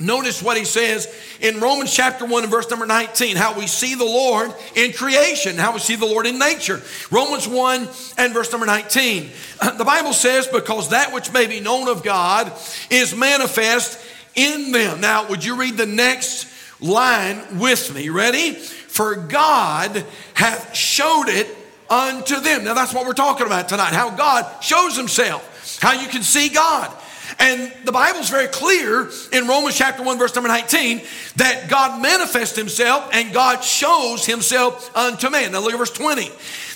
Notice 0.00 0.40
what 0.40 0.56
he 0.56 0.64
says 0.64 1.12
in 1.40 1.58
Romans 1.58 1.92
chapter 1.92 2.24
1 2.24 2.44
and 2.44 2.52
verse 2.52 2.70
number 2.70 2.86
19, 2.86 3.34
how 3.34 3.58
we 3.58 3.66
see 3.66 3.96
the 3.96 4.04
Lord 4.04 4.54
in 4.76 4.92
creation, 4.92 5.56
how 5.56 5.72
we 5.72 5.80
see 5.80 5.96
the 5.96 6.06
Lord 6.06 6.24
in 6.24 6.38
nature. 6.38 6.80
Romans 7.10 7.48
1 7.48 7.88
and 8.16 8.32
verse 8.32 8.52
number 8.52 8.66
19. 8.66 9.30
The 9.76 9.84
Bible 9.84 10.12
says, 10.12 10.46
because 10.46 10.90
that 10.90 11.12
which 11.12 11.32
may 11.32 11.48
be 11.48 11.58
known 11.58 11.88
of 11.88 12.04
God 12.04 12.52
is 12.90 13.14
manifest 13.16 14.00
in 14.36 14.70
them. 14.70 15.00
Now, 15.00 15.28
would 15.28 15.44
you 15.44 15.56
read 15.56 15.76
the 15.76 15.86
next 15.86 16.46
line 16.80 17.58
with 17.58 17.92
me? 17.92 18.08
Ready? 18.08 18.52
For 18.52 19.16
God 19.16 20.04
hath 20.34 20.76
showed 20.76 21.26
it 21.28 21.48
unto 21.90 22.38
them. 22.38 22.64
Now, 22.64 22.74
that's 22.74 22.94
what 22.94 23.04
we're 23.04 23.14
talking 23.14 23.46
about 23.46 23.68
tonight, 23.68 23.94
how 23.94 24.10
God 24.10 24.62
shows 24.62 24.96
himself, 24.96 25.78
how 25.80 26.00
you 26.00 26.06
can 26.06 26.22
see 26.22 26.50
God. 26.50 26.92
And 27.38 27.72
the 27.84 27.92
Bible's 27.92 28.30
very 28.30 28.48
clear 28.48 29.08
in 29.32 29.46
Romans 29.46 29.76
chapter 29.76 30.02
1, 30.02 30.18
verse 30.18 30.34
number 30.34 30.48
19, 30.48 31.02
that 31.36 31.68
God 31.68 32.00
manifests 32.00 32.56
himself 32.56 33.10
and 33.12 33.32
God 33.32 33.62
shows 33.62 34.24
himself 34.24 34.94
unto 34.96 35.30
man. 35.30 35.52
Now 35.52 35.60
look 35.60 35.72
at 35.72 35.78
verse 35.78 35.90
20. 35.90 36.30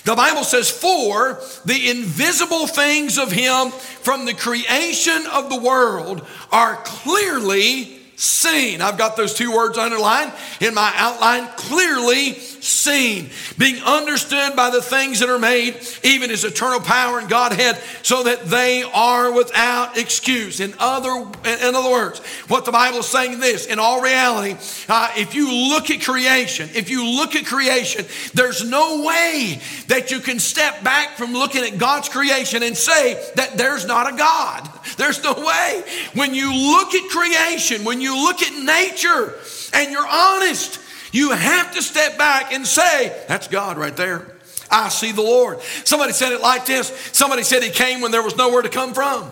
The 0.05 0.15
Bible 0.15 0.43
says, 0.43 0.69
For 0.69 1.39
the 1.65 1.89
invisible 1.89 2.67
things 2.67 3.17
of 3.17 3.31
him 3.31 3.71
from 3.71 4.25
the 4.25 4.33
creation 4.33 5.25
of 5.31 5.49
the 5.49 5.59
world 5.59 6.25
are 6.51 6.75
clearly 6.83 7.99
seen. 8.15 8.81
I've 8.81 8.97
got 8.97 9.17
those 9.17 9.33
two 9.33 9.51
words 9.51 9.77
underlined 9.77 10.33
in 10.59 10.73
my 10.73 10.91
outline 10.95 11.47
clearly 11.55 12.37
seen, 12.63 13.29
being 13.57 13.81
understood 13.83 14.55
by 14.55 14.69
the 14.69 14.81
things 14.81 15.19
that 15.19 15.29
are 15.29 15.39
made, 15.39 15.77
even 16.03 16.29
his 16.29 16.43
eternal 16.43 16.79
power 16.79 17.19
and 17.19 17.29
Godhead, 17.29 17.79
so 18.01 18.23
that 18.23 18.45
they 18.45 18.83
are 18.83 19.31
without 19.31 19.97
excuse. 19.97 20.59
In 20.59 20.73
other, 20.79 21.11
in 21.45 21.75
other 21.75 21.91
words, 21.91 22.19
what 22.47 22.65
the 22.65 22.71
Bible 22.71 22.99
is 22.99 23.07
saying 23.07 23.39
this, 23.39 23.65
in 23.65 23.79
all 23.79 24.01
reality, 24.01 24.55
uh, 24.87 25.11
if 25.17 25.35
you 25.35 25.51
look 25.69 25.89
at 25.89 26.01
creation, 26.01 26.69
if 26.73 26.89
you 26.89 27.05
look 27.05 27.35
at 27.35 27.45
creation, 27.45 28.05
there's 28.33 28.67
no 28.67 29.03
way 29.03 29.59
that 29.87 30.11
you 30.11 30.19
can 30.19 30.39
step 30.39 30.83
back 30.83 31.17
from 31.17 31.33
looking 31.33 31.63
at 31.63 31.77
God's 31.77 32.09
creation 32.09 32.63
and 32.63 32.77
say 32.77 33.21
that 33.35 33.57
there's 33.57 33.85
not 33.85 34.11
a 34.11 34.15
God. 34.15 34.69
There's 34.97 35.23
no 35.23 35.33
way. 35.33 35.83
When 36.13 36.35
you 36.35 36.53
look 36.53 36.93
at 36.93 37.09
creation, 37.09 37.83
when 37.83 37.99
you 38.01 38.15
look 38.15 38.41
at 38.41 38.63
nature, 38.63 39.33
and 39.73 39.91
you're 39.91 40.07
honest, 40.07 40.79
you 41.13 41.29
have 41.29 41.73
to 41.75 41.81
step 41.81 42.17
back 42.17 42.51
and 42.51 42.67
say, 42.67 43.15
That's 43.27 43.47
God 43.47 43.77
right 43.77 43.95
there. 43.95 44.35
I 44.69 44.89
see 44.89 45.11
the 45.11 45.21
Lord. 45.21 45.61
Somebody 45.85 46.11
said 46.11 46.33
it 46.33 46.41
like 46.41 46.65
this 46.65 46.87
somebody 47.13 47.43
said 47.43 47.63
he 47.63 47.69
came 47.69 48.01
when 48.01 48.11
there 48.11 48.23
was 48.23 48.35
nowhere 48.35 48.63
to 48.63 48.69
come 48.69 48.93
from. 48.93 49.31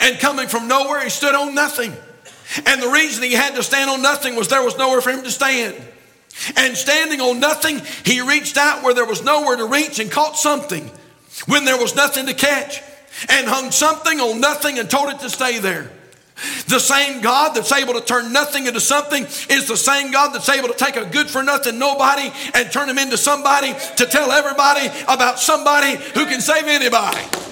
And 0.00 0.18
coming 0.18 0.48
from 0.48 0.68
nowhere, 0.68 1.02
he 1.02 1.08
stood 1.08 1.34
on 1.34 1.54
nothing. 1.54 1.94
And 2.66 2.82
the 2.82 2.88
reason 2.88 3.22
he 3.22 3.32
had 3.32 3.54
to 3.54 3.62
stand 3.62 3.88
on 3.88 4.02
nothing 4.02 4.34
was 4.34 4.48
there 4.48 4.62
was 4.62 4.76
nowhere 4.76 5.00
for 5.00 5.10
him 5.10 5.22
to 5.22 5.30
stand. 5.30 5.80
And 6.56 6.76
standing 6.76 7.20
on 7.20 7.40
nothing, 7.40 7.80
he 8.04 8.20
reached 8.20 8.56
out 8.56 8.82
where 8.82 8.92
there 8.92 9.06
was 9.06 9.22
nowhere 9.22 9.56
to 9.56 9.66
reach 9.66 10.00
and 10.00 10.10
caught 10.10 10.36
something 10.36 10.90
when 11.46 11.64
there 11.64 11.78
was 11.78 11.94
nothing 11.94 12.26
to 12.26 12.34
catch 12.34 12.82
and 13.28 13.46
hung 13.46 13.70
something 13.70 14.20
on 14.20 14.40
nothing 14.40 14.78
and 14.78 14.90
told 14.90 15.10
it 15.10 15.20
to 15.20 15.30
stay 15.30 15.60
there. 15.60 15.90
The 16.66 16.78
same 16.78 17.20
God 17.20 17.54
that's 17.54 17.72
able 17.72 17.94
to 17.94 18.00
turn 18.00 18.32
nothing 18.32 18.66
into 18.66 18.80
something 18.80 19.24
is 19.24 19.68
the 19.68 19.76
same 19.76 20.10
God 20.10 20.32
that's 20.32 20.48
able 20.48 20.68
to 20.68 20.74
take 20.74 20.96
a 20.96 21.04
good 21.04 21.28
for 21.28 21.42
nothing 21.42 21.78
nobody 21.78 22.30
and 22.54 22.70
turn 22.70 22.88
him 22.88 22.98
into 22.98 23.16
somebody 23.16 23.74
to 23.96 24.06
tell 24.06 24.30
everybody 24.32 24.88
about 25.08 25.38
somebody 25.38 25.96
who 26.14 26.26
can 26.26 26.40
save 26.40 26.64
anybody. 26.66 27.51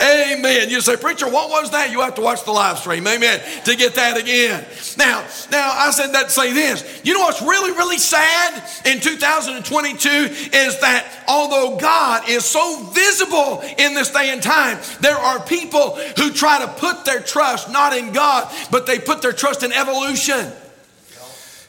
Amen. 0.00 0.68
You 0.70 0.80
say, 0.80 0.96
preacher, 0.96 1.28
what 1.28 1.50
was 1.50 1.70
that? 1.70 1.90
You 1.90 2.00
have 2.00 2.14
to 2.16 2.20
watch 2.20 2.44
the 2.44 2.52
live 2.52 2.78
stream. 2.78 3.06
Amen. 3.06 3.40
To 3.64 3.76
get 3.76 3.94
that 3.94 4.16
again. 4.16 4.64
Now, 4.96 5.24
now 5.50 5.70
I 5.72 5.90
said 5.90 6.12
that 6.12 6.24
to 6.24 6.30
say 6.30 6.52
this. 6.52 7.00
You 7.04 7.14
know 7.14 7.20
what's 7.20 7.42
really, 7.42 7.72
really 7.72 7.98
sad 7.98 8.62
in 8.84 9.00
2022 9.00 10.08
is 10.08 10.80
that 10.80 11.24
although 11.28 11.76
God 11.78 12.28
is 12.28 12.44
so 12.44 12.84
visible 12.92 13.62
in 13.78 13.94
this 13.94 14.10
day 14.10 14.30
and 14.30 14.42
time, 14.42 14.78
there 15.00 15.16
are 15.16 15.40
people 15.44 15.96
who 16.16 16.30
try 16.30 16.58
to 16.60 16.68
put 16.68 17.04
their 17.04 17.20
trust 17.20 17.70
not 17.70 17.96
in 17.96 18.12
God, 18.12 18.52
but 18.70 18.86
they 18.86 18.98
put 18.98 19.22
their 19.22 19.32
trust 19.32 19.62
in 19.62 19.72
evolution. 19.72 20.52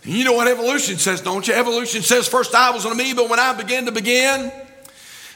You 0.04 0.24
know 0.24 0.34
what 0.34 0.48
evolution 0.48 0.98
says, 0.98 1.22
don't 1.22 1.46
you? 1.48 1.54
Evolution 1.54 2.02
says, 2.02 2.28
first 2.28 2.56
I 2.56 2.72
was 2.72 2.86
an 2.86 2.94
amoeba 2.94 3.26
when 3.26 3.40
I 3.40 3.54
began 3.54 3.86
to 3.86 3.92
begin. 3.92 4.52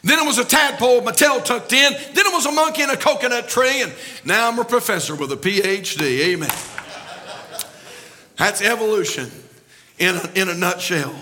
Then 0.04 0.18
it 0.18 0.26
was 0.26 0.40
a 0.40 0.46
tadpole 0.46 1.02
my 1.02 1.12
tail 1.12 1.42
tucked 1.42 1.74
in. 1.74 1.94
Then 1.94 2.26
it 2.26 2.34
was 2.34 2.46
a 2.46 2.52
monkey 2.52 2.82
in 2.84 2.90
a 2.90 2.98
coconut 2.98 3.48
tree. 3.48 3.82
And 3.82 3.94
now 4.26 4.48
I'm 4.50 4.58
a 4.58 4.66
professor 4.66 5.16
with 5.16 5.32
a 5.32 5.38
PhD. 5.38 6.02
Amen. 6.02 6.50
That's 8.38 8.62
evolution 8.62 9.30
in 10.00 10.16
a, 10.16 10.32
in 10.34 10.50
a 10.50 10.56
nutshell. 10.56 11.14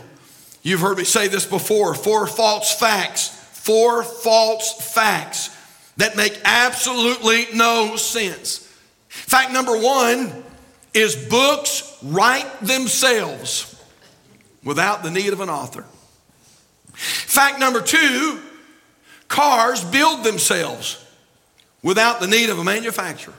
You've 0.63 0.79
heard 0.79 0.97
me 0.97 1.03
say 1.03 1.27
this 1.27 1.45
before 1.45 1.93
four 1.93 2.25
false 2.27 2.73
facts. 2.73 3.27
Four 3.27 4.03
false 4.03 4.93
facts 4.93 5.55
that 5.97 6.15
make 6.15 6.39
absolutely 6.45 7.47
no 7.53 7.97
sense. 7.97 8.65
Fact 9.09 9.51
number 9.51 9.77
one 9.77 10.43
is 10.93 11.15
books 11.15 11.97
write 12.01 12.61
themselves 12.61 13.75
without 14.63 15.03
the 15.03 15.11
need 15.11 15.33
of 15.33 15.41
an 15.41 15.49
author. 15.49 15.83
Fact 16.93 17.59
number 17.59 17.81
two 17.81 18.39
Cars 19.29 19.85
build 19.85 20.25
themselves 20.25 21.05
without 21.81 22.19
the 22.19 22.27
need 22.27 22.49
of 22.49 22.59
a 22.59 22.63
manufacturer. 22.63 23.33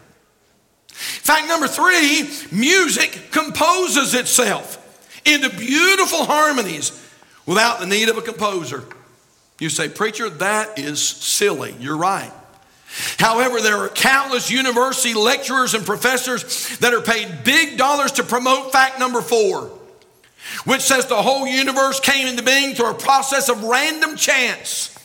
Fact 0.89 1.47
number 1.49 1.69
three 1.69 2.31
music 2.51 3.29
composes 3.31 4.15
itself 4.15 4.79
into 5.27 5.51
beautiful 5.51 6.25
harmonies 6.25 6.93
without 7.45 7.81
the 7.81 7.87
need 7.87 8.09
of 8.09 8.17
a 8.17 8.23
composer. 8.23 8.85
You 9.59 9.69
say, 9.69 9.89
Preacher, 9.89 10.31
that 10.31 10.79
is 10.79 11.07
silly. 11.07 11.75
You're 11.81 11.97
right. 11.97 12.33
However, 13.19 13.61
there 13.61 13.77
are 13.77 13.89
countless 13.89 14.51
university 14.51 15.15
lecturers 15.15 15.75
and 15.75 15.85
professors 15.85 16.79
that 16.79 16.95
are 16.95 17.03
paid 17.03 17.45
big 17.45 17.77
dollars 17.77 18.13
to 18.13 18.25
promote 18.25 18.73
fact 18.73 18.99
number 18.99 19.21
four, 19.21 19.71
which 20.65 20.81
says 20.81 21.07
the 21.07 21.23
whole 21.23 21.47
universe 21.47 22.01
came 22.01 22.27
into 22.27 22.43
being 22.43 22.75
through 22.75 22.91
a 22.91 22.95
process 22.95 23.49
of 23.49 23.63
random 23.63 24.17
chance 24.17 24.97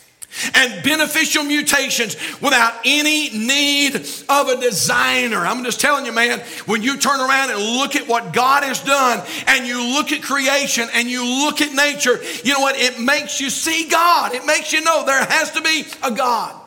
and 0.54 0.82
beneficial 0.82 1.44
mutations 1.44 2.16
without 2.40 2.74
any 2.84 3.30
need 3.30 3.96
of 3.96 4.48
a 4.48 4.60
designer. 4.60 5.46
I'm 5.46 5.64
just 5.64 5.80
telling 5.80 6.06
you, 6.06 6.12
man, 6.12 6.40
when 6.66 6.82
you 6.82 6.96
turn 6.96 7.20
around 7.20 7.50
and 7.50 7.58
look 7.58 7.96
at 7.96 8.08
what 8.08 8.32
God 8.32 8.62
has 8.62 8.82
done 8.82 9.24
and 9.46 9.66
you 9.66 9.82
look 9.94 10.12
at 10.12 10.22
creation 10.22 10.88
and 10.94 11.08
you 11.08 11.24
look 11.24 11.60
at 11.60 11.72
nature, 11.74 12.22
you 12.44 12.54
know 12.54 12.60
what? 12.60 12.76
It 12.78 13.00
makes 13.00 13.40
you 13.40 13.50
see 13.50 13.88
God. 13.88 14.34
It 14.34 14.44
makes 14.46 14.72
you 14.72 14.82
know 14.82 15.04
there 15.04 15.24
has 15.24 15.52
to 15.52 15.62
be 15.62 15.84
a 16.02 16.10
God. 16.10 16.62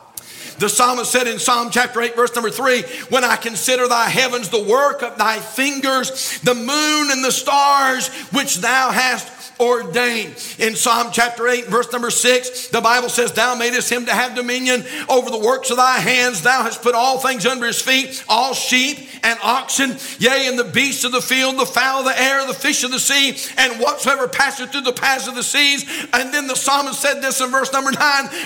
The 0.60 0.68
psalmist 0.68 1.10
said 1.10 1.26
in 1.26 1.38
Psalm 1.38 1.70
chapter 1.70 2.02
8, 2.02 2.14
verse 2.14 2.34
number 2.34 2.50
3 2.50 2.82
When 3.08 3.24
I 3.24 3.36
consider 3.36 3.88
thy 3.88 4.10
heavens, 4.10 4.50
the 4.50 4.62
work 4.62 5.02
of 5.02 5.16
thy 5.16 5.38
fingers, 5.38 6.38
the 6.40 6.54
moon 6.54 7.10
and 7.10 7.24
the 7.24 7.32
stars 7.32 8.08
which 8.30 8.58
thou 8.58 8.90
hast 8.90 9.26
ordained. 9.60 10.34
In 10.58 10.74
Psalm 10.74 11.10
chapter 11.12 11.46
8, 11.46 11.66
verse 11.66 11.92
number 11.92 12.10
6, 12.10 12.68
the 12.68 12.80
Bible 12.80 13.10
says, 13.10 13.32
Thou 13.32 13.54
madest 13.54 13.92
him 13.92 14.06
to 14.06 14.12
have 14.12 14.34
dominion 14.34 14.84
over 15.08 15.30
the 15.30 15.38
works 15.38 15.70
of 15.70 15.76
thy 15.76 15.98
hands. 15.98 16.42
Thou 16.42 16.62
hast 16.62 16.82
put 16.82 16.94
all 16.94 17.18
things 17.18 17.44
under 17.44 17.66
his 17.66 17.80
feet, 17.80 18.24
all 18.28 18.54
sheep 18.54 19.08
and 19.22 19.38
oxen, 19.42 19.96
yea, 20.18 20.46
and 20.48 20.58
the 20.58 20.64
beasts 20.64 21.04
of 21.04 21.12
the 21.12 21.20
field, 21.20 21.58
the 21.58 21.66
fowl 21.66 22.00
of 22.00 22.06
the 22.06 22.20
air, 22.20 22.46
the 22.46 22.54
fish 22.54 22.82
of 22.84 22.90
the 22.90 22.98
sea, 22.98 23.36
and 23.58 23.80
whatsoever 23.80 24.26
passeth 24.26 24.72
through 24.72 24.80
the 24.80 24.92
paths 24.92 25.28
of 25.28 25.34
the 25.34 25.42
seas. 25.42 25.84
And 26.14 26.32
then 26.32 26.46
the 26.46 26.56
psalmist 26.56 27.00
said 27.00 27.20
this 27.20 27.40
in 27.40 27.50
verse 27.50 27.72
number 27.72 27.92
9, 27.92 28.00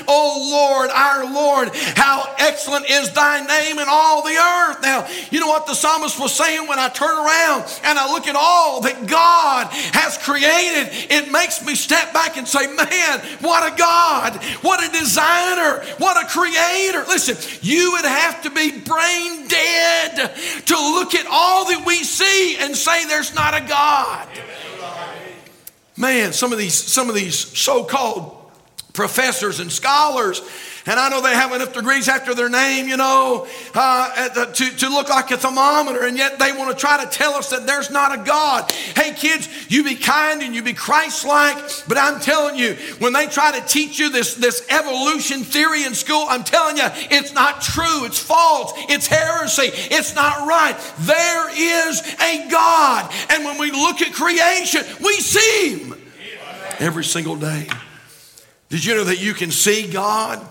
O 0.08 0.48
Lord, 0.50 0.90
our 0.90 1.32
Lord, 1.32 1.70
how 1.96 2.34
excellent 2.38 2.90
is 2.90 3.12
thy 3.12 3.40
name 3.40 3.78
in 3.78 3.86
all 3.88 4.22
the 4.22 4.36
earth. 4.36 4.82
Now, 4.82 5.06
you 5.30 5.38
know 5.38 5.46
what 5.46 5.66
the 5.66 5.74
psalmist 5.74 6.18
was 6.18 6.34
saying 6.34 6.66
when 6.66 6.78
I 6.78 6.88
turn 6.88 7.16
around 7.16 7.80
and 7.84 7.98
I 7.98 8.10
look 8.12 8.26
at 8.26 8.36
all 8.36 8.80
that 8.80 9.06
God 9.06 9.68
has 9.70 10.18
created 10.18 11.03
it 11.10 11.30
makes 11.30 11.64
me 11.64 11.74
step 11.74 12.12
back 12.12 12.36
and 12.36 12.46
say, 12.46 12.66
man, 12.66 13.20
what 13.40 13.72
a 13.72 13.76
God, 13.76 14.36
what 14.62 14.82
a 14.82 14.90
designer, 14.92 15.84
what 15.98 16.22
a 16.22 16.28
creator. 16.28 17.04
Listen, 17.08 17.36
you 17.62 17.92
would 17.92 18.04
have 18.04 18.42
to 18.42 18.50
be 18.50 18.78
brain 18.80 19.48
dead 19.48 20.34
to 20.66 20.74
look 20.74 21.14
at 21.14 21.26
all 21.30 21.66
that 21.66 21.84
we 21.86 22.04
see 22.04 22.56
and 22.58 22.76
say 22.76 23.04
there's 23.06 23.34
not 23.34 23.54
a 23.54 23.60
God. 23.60 24.28
Man, 25.96 26.32
some 26.32 26.52
of 26.52 26.58
these, 26.58 26.74
some 26.74 27.08
of 27.08 27.14
these 27.14 27.38
so-called 27.38 28.36
professors 28.92 29.60
and 29.60 29.70
scholars 29.70 30.40
and 30.86 31.00
I 31.00 31.08
know 31.08 31.22
they 31.22 31.32
have 31.32 31.52
enough 31.52 31.72
degrees 31.72 32.08
after 32.08 32.34
their 32.34 32.50
name, 32.50 32.88
you 32.88 32.98
know, 32.98 33.46
uh, 33.74 34.28
to, 34.52 34.76
to 34.76 34.88
look 34.90 35.08
like 35.08 35.30
a 35.30 35.38
thermometer, 35.38 36.04
and 36.04 36.16
yet 36.16 36.38
they 36.38 36.52
want 36.52 36.70
to 36.70 36.76
try 36.76 37.02
to 37.02 37.10
tell 37.10 37.32
us 37.34 37.50
that 37.50 37.66
there's 37.66 37.90
not 37.90 38.18
a 38.18 38.22
God. 38.22 38.70
Hey, 38.70 39.14
kids, 39.14 39.48
you 39.70 39.82
be 39.82 39.94
kind 39.94 40.42
and 40.42 40.54
you 40.54 40.62
be 40.62 40.74
Christ 40.74 41.24
like, 41.24 41.56
but 41.88 41.96
I'm 41.96 42.20
telling 42.20 42.56
you, 42.56 42.74
when 42.98 43.14
they 43.14 43.26
try 43.26 43.58
to 43.58 43.66
teach 43.66 43.98
you 43.98 44.10
this, 44.10 44.34
this 44.34 44.66
evolution 44.68 45.40
theory 45.40 45.84
in 45.84 45.94
school, 45.94 46.26
I'm 46.28 46.44
telling 46.44 46.76
you, 46.76 46.86
it's 47.10 47.32
not 47.32 47.62
true, 47.62 48.04
it's 48.04 48.18
false, 48.18 48.74
it's 48.90 49.06
heresy, 49.06 49.70
it's 49.72 50.14
not 50.14 50.46
right. 50.46 50.76
There 50.98 51.50
is 51.50 52.00
a 52.20 52.48
God, 52.50 53.10
and 53.30 53.44
when 53.44 53.58
we 53.58 53.70
look 53.70 54.02
at 54.02 54.12
creation, 54.12 54.82
we 55.02 55.14
see 55.14 55.76
Him 55.78 55.94
every 56.78 57.04
single 57.04 57.36
day. 57.36 57.68
Did 58.68 58.84
you 58.84 58.96
know 58.96 59.04
that 59.04 59.20
you 59.20 59.32
can 59.32 59.50
see 59.50 59.90
God? 59.90 60.46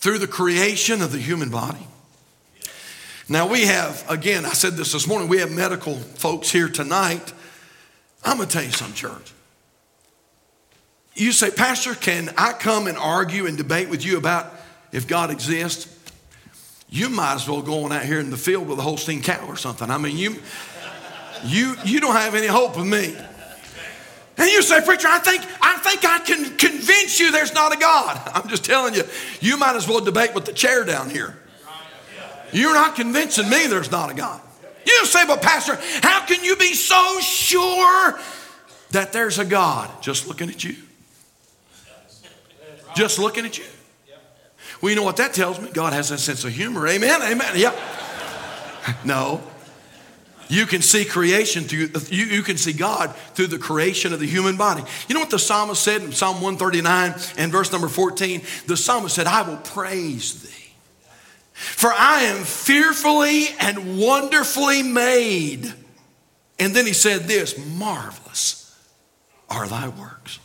Through 0.00 0.18
the 0.18 0.26
creation 0.26 1.02
of 1.02 1.12
the 1.12 1.18
human 1.18 1.50
body. 1.50 1.86
Now, 3.28 3.46
we 3.46 3.66
have, 3.66 4.04
again, 4.10 4.44
I 4.44 4.50
said 4.54 4.72
this 4.72 4.92
this 4.92 5.06
morning, 5.06 5.28
we 5.28 5.38
have 5.38 5.52
medical 5.52 5.94
folks 5.94 6.50
here 6.50 6.68
tonight. 6.68 7.32
I'm 8.24 8.38
going 8.38 8.48
to 8.48 8.52
tell 8.52 8.64
you 8.64 8.72
something, 8.72 8.96
church. 8.96 9.32
You 11.14 11.32
say, 11.32 11.50
Pastor, 11.50 11.94
can 11.94 12.30
I 12.36 12.52
come 12.52 12.86
and 12.86 12.96
argue 12.98 13.46
and 13.46 13.56
debate 13.56 13.88
with 13.88 14.04
you 14.04 14.16
about 14.16 14.52
if 14.90 15.06
God 15.06 15.30
exists? 15.30 15.96
You 16.88 17.08
might 17.08 17.34
as 17.34 17.48
well 17.48 17.62
go 17.62 17.84
on 17.84 17.92
out 17.92 18.04
here 18.04 18.18
in 18.18 18.30
the 18.30 18.36
field 18.36 18.66
with 18.66 18.78
a 18.78 18.82
Holstein 18.82 19.22
cow 19.22 19.46
or 19.46 19.56
something. 19.56 19.90
I 19.90 19.98
mean, 19.98 20.16
you, 20.16 20.36
you, 21.44 21.76
you 21.84 22.00
don't 22.00 22.16
have 22.16 22.34
any 22.34 22.48
hope 22.48 22.76
with 22.76 22.86
me. 22.86 23.16
And 24.36 24.50
you 24.50 24.62
say, 24.62 24.80
preacher, 24.80 25.08
I 25.08 25.18
think, 25.18 25.42
I 25.60 25.76
think 25.78 26.04
I 26.04 26.18
can 26.20 26.56
convince 26.56 27.20
you 27.20 27.30
there's 27.30 27.52
not 27.52 27.74
a 27.74 27.78
God. 27.78 28.20
I'm 28.34 28.48
just 28.48 28.64
telling 28.64 28.94
you, 28.94 29.02
you 29.40 29.56
might 29.56 29.76
as 29.76 29.86
well 29.86 30.00
debate 30.00 30.34
with 30.34 30.46
the 30.46 30.52
chair 30.52 30.84
down 30.84 31.10
here. 31.10 31.36
You're 32.52 32.74
not 32.74 32.96
convincing 32.96 33.48
me 33.48 33.66
there's 33.66 33.90
not 33.90 34.10
a 34.10 34.14
God. 34.14 34.40
You 34.86 35.04
say, 35.06 35.26
but 35.26 35.42
Pastor, 35.42 35.78
how 36.02 36.24
can 36.26 36.42
you 36.42 36.56
be 36.56 36.74
so 36.74 37.20
sure 37.20 38.18
that 38.90 39.12
there's 39.12 39.38
a 39.38 39.44
God? 39.44 39.90
Just 40.02 40.26
looking 40.26 40.48
at 40.48 40.64
you. 40.64 40.76
Just 42.96 43.18
looking 43.18 43.44
at 43.44 43.58
you. 43.58 43.64
Well, 44.80 44.90
you 44.90 44.96
know 44.96 45.02
what 45.02 45.18
that 45.18 45.34
tells 45.34 45.60
me? 45.60 45.70
God 45.70 45.92
has 45.92 46.10
a 46.10 46.18
sense 46.18 46.44
of 46.44 46.52
humor. 46.52 46.88
Amen. 46.88 47.22
Amen. 47.22 47.52
Yep. 47.56 47.78
No. 49.04 49.42
You 50.50 50.66
can 50.66 50.82
see 50.82 51.04
creation 51.04 51.62
through, 51.62 51.90
you, 52.08 52.24
you 52.24 52.42
can 52.42 52.56
see 52.56 52.72
God 52.72 53.14
through 53.34 53.46
the 53.46 53.58
creation 53.58 54.12
of 54.12 54.18
the 54.18 54.26
human 54.26 54.56
body. 54.56 54.82
You 55.08 55.14
know 55.14 55.20
what 55.20 55.30
the 55.30 55.38
psalmist 55.38 55.80
said 55.80 56.02
in 56.02 56.10
Psalm 56.10 56.42
139 56.42 57.14
and 57.38 57.52
verse 57.52 57.70
number 57.70 57.86
14? 57.86 58.42
The 58.66 58.76
psalmist 58.76 59.14
said, 59.14 59.28
I 59.28 59.42
will 59.42 59.58
praise 59.58 60.42
thee. 60.42 60.72
For 61.52 61.92
I 61.92 62.22
am 62.22 62.42
fearfully 62.42 63.46
and 63.60 64.00
wonderfully 64.00 64.82
made. 64.82 65.72
And 66.58 66.74
then 66.74 66.84
he 66.84 66.94
said 66.94 67.22
this 67.22 67.56
marvelous 67.76 68.76
are 69.48 69.68
thy 69.68 69.86
works. 69.86 70.40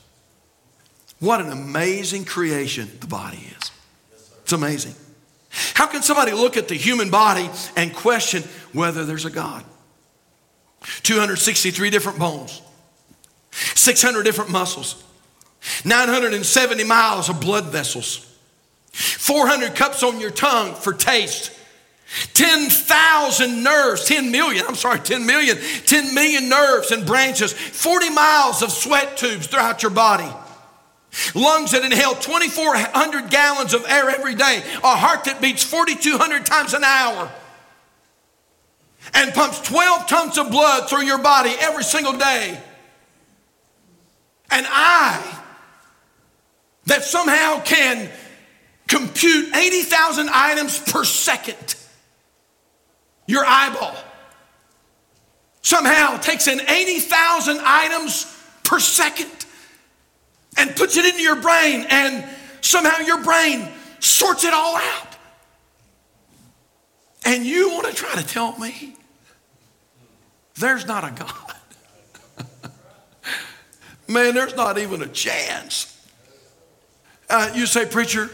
What 1.19 1.41
an 1.41 1.51
amazing 1.51 2.25
creation 2.25 2.91
the 2.99 3.07
body 3.07 3.43
is. 3.59 3.71
It's 4.43 4.53
amazing. 4.53 4.93
How 5.73 5.87
can 5.87 6.03
somebody 6.03 6.33
look 6.33 6.57
at 6.57 6.67
the 6.67 6.75
human 6.75 7.09
body 7.09 7.49
and 7.75 7.91
question 7.91 8.43
whether 8.71 9.03
there's 9.03 9.25
a 9.25 9.31
God? 9.31 9.63
263 11.05 11.89
different 11.91 12.17
bones, 12.17 12.61
600 13.51 14.23
different 14.23 14.49
muscles, 14.49 15.03
970 15.85 16.83
miles 16.83 17.29
of 17.29 17.39
blood 17.39 17.65
vessels, 17.65 18.25
400 18.91 19.75
cups 19.75 20.01
on 20.03 20.19
your 20.19 20.31
tongue 20.31 20.73
for 20.73 20.93
taste. 20.93 21.51
10,000 22.33 23.63
nerves, 23.63 24.05
10 24.05 24.31
million, 24.31 24.63
I'm 24.67 24.75
sorry, 24.75 24.99
10 24.99 25.25
million, 25.25 25.57
10 25.85 26.13
million 26.13 26.47
nerves 26.47 26.91
and 26.91 27.05
branches, 27.05 27.51
40 27.51 28.11
miles 28.11 28.61
of 28.61 28.71
sweat 28.71 29.17
tubes 29.17 29.47
throughout 29.47 29.81
your 29.81 29.89
body. 29.89 30.31
Lungs 31.33 31.71
that 31.71 31.83
inhale 31.83 32.13
2,400 32.13 33.29
gallons 33.31 33.73
of 33.73 33.85
air 33.87 34.09
every 34.11 34.35
day. 34.35 34.63
A 34.83 34.95
heart 34.95 35.23
that 35.25 35.41
beats 35.41 35.63
4,200 35.63 36.45
times 36.45 36.73
an 36.73 36.83
hour 36.83 37.31
and 39.13 39.33
pumps 39.33 39.61
12 39.61 40.07
tons 40.07 40.37
of 40.37 40.49
blood 40.51 40.89
through 40.89 41.03
your 41.03 41.19
body 41.19 41.51
every 41.59 41.83
single 41.83 42.13
day. 42.13 42.59
And 44.51 44.65
I, 44.69 45.41
that 46.85 47.03
somehow 47.03 47.61
can 47.61 48.09
compute 48.87 49.55
80,000 49.55 50.29
items 50.31 50.79
per 50.79 51.03
second, 51.03 51.75
your 53.27 53.43
eyeball 53.45 53.95
somehow 55.65 56.15
takes 56.17 56.47
in 56.47 56.61
80,000 56.61 57.59
items 57.63 58.31
per 58.63 58.79
second 58.79 59.31
and 60.57 60.75
puts 60.75 60.95
it 60.95 61.05
into 61.05 61.21
your 61.21 61.41
brain, 61.41 61.87
and 61.89 62.23
somehow 62.61 62.99
your 62.99 63.23
brain 63.23 63.67
sorts 63.99 64.43
it 64.43 64.53
all 64.53 64.75
out. 64.75 65.04
And 67.25 67.43
you 67.43 67.71
want 67.71 67.87
to 67.87 67.93
try 67.93 68.13
to 68.15 68.25
tell 68.25 68.57
me 68.59 68.95
there's 70.55 70.85
not 70.85 71.03
a 71.03 71.11
God. 71.11 71.55
Man, 74.07 74.35
there's 74.35 74.55
not 74.55 74.77
even 74.77 75.01
a 75.01 75.07
chance. 75.07 75.91
Uh, 77.29 77.51
you 77.55 77.65
say, 77.65 77.85
Preacher, 77.85 78.29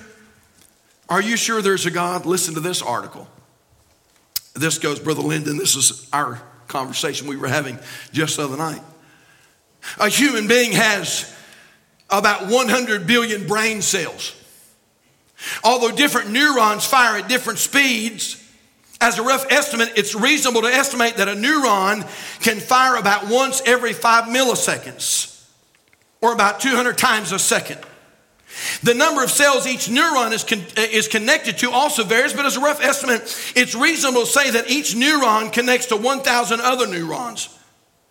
are 1.08 1.22
you 1.22 1.38
sure 1.38 1.62
there's 1.62 1.86
a 1.86 1.92
God? 1.92 2.26
Listen 2.26 2.54
to 2.56 2.60
this 2.60 2.82
article. 2.82 3.28
This 4.54 4.78
goes, 4.78 5.00
Brother 5.00 5.22
Lyndon, 5.22 5.58
this 5.58 5.78
is 5.78 6.10
our 6.12 6.42
conversation 6.68 7.28
we 7.28 7.38
were 7.38 7.48
having 7.48 7.80
just 8.12 8.38
the 8.38 8.44
other 8.44 8.58
night. 8.58 8.82
A 10.00 10.10
human 10.10 10.48
being 10.48 10.74
has 10.74 11.34
about 12.10 12.48
100 12.48 13.08
billion 13.08 13.48
brain 13.48 13.82
cells. 13.82 14.36
Although 15.64 15.96
different 15.96 16.32
neurons 16.32 16.86
fire 16.86 17.18
at 17.18 17.30
different 17.30 17.60
speeds, 17.60 18.41
as 19.02 19.18
a 19.18 19.24
rough 19.24 19.52
estimate, 19.52 19.94
it's 19.96 20.14
reasonable 20.14 20.62
to 20.62 20.68
estimate 20.68 21.18
that 21.18 21.28
a 21.28 21.34
neuron 21.34 22.02
can 22.42 22.60
fire 22.60 22.96
about 22.96 23.28
once 23.28 23.62
every 23.66 23.94
five 23.94 24.26
milliseconds, 24.26 25.44
or 26.22 26.34
about 26.34 26.60
200 26.60 26.98
times 26.98 27.32
a 27.32 27.40
second. 27.40 27.80
The 28.84 28.94
number 28.94 29.24
of 29.24 29.32
cells 29.32 29.66
each 29.66 29.88
neuron 29.88 30.34
is, 30.34 30.44
con- 30.44 30.60
uh, 30.78 30.82
is 30.82 31.08
connected 31.08 31.58
to 31.60 31.72
also 31.72 32.04
varies, 32.04 32.34
but 32.34 32.46
as 32.46 32.58
a 32.58 32.60
rough 32.60 32.84
estimate, 32.84 33.22
it's 33.56 33.74
reasonable 33.74 34.22
to 34.22 34.28
say 34.28 34.52
that 34.52 34.70
each 34.70 34.94
neuron 34.94 35.52
connects 35.52 35.88
to 35.88 35.98
1,000 35.98 36.62
other 36.62 36.86
neurons. 36.86 37.58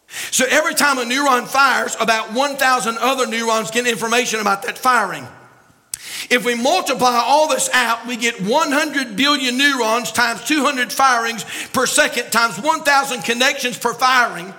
So 0.08 0.44
every 0.50 0.74
time 0.74 0.98
a 0.98 1.04
neuron 1.04 1.46
fires, 1.46 1.96
about 2.00 2.32
1,000 2.32 2.98
other 2.98 3.28
neurons 3.28 3.70
get 3.70 3.86
information 3.86 4.40
about 4.40 4.62
that 4.64 4.76
firing. 4.76 5.28
If 6.30 6.44
we 6.44 6.54
multiply 6.54 7.20
all 7.24 7.48
this 7.48 7.68
out, 7.72 8.06
we 8.06 8.16
get 8.16 8.40
100 8.40 9.16
billion 9.16 9.58
neurons 9.58 10.12
times 10.12 10.44
200 10.44 10.92
firings 10.92 11.44
per 11.72 11.86
second 11.86 12.30
times 12.30 12.58
1,000 12.58 13.22
connections 13.22 13.78
per 13.78 13.94
firing 13.94 14.52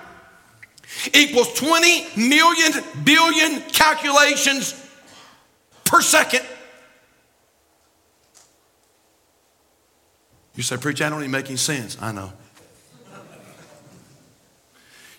equals 1.14 1.52
20 1.54 2.28
million 2.28 2.72
billion 3.04 3.60
calculations 3.70 4.74
per 5.84 6.00
second. 6.00 6.44
You 10.54 10.62
say, 10.62 10.76
Preach, 10.76 11.00
I 11.00 11.08
don't 11.08 11.20
even 11.20 11.30
make 11.30 11.46
any 11.46 11.56
sense. 11.56 11.96
I 12.00 12.12
know. 12.12 12.32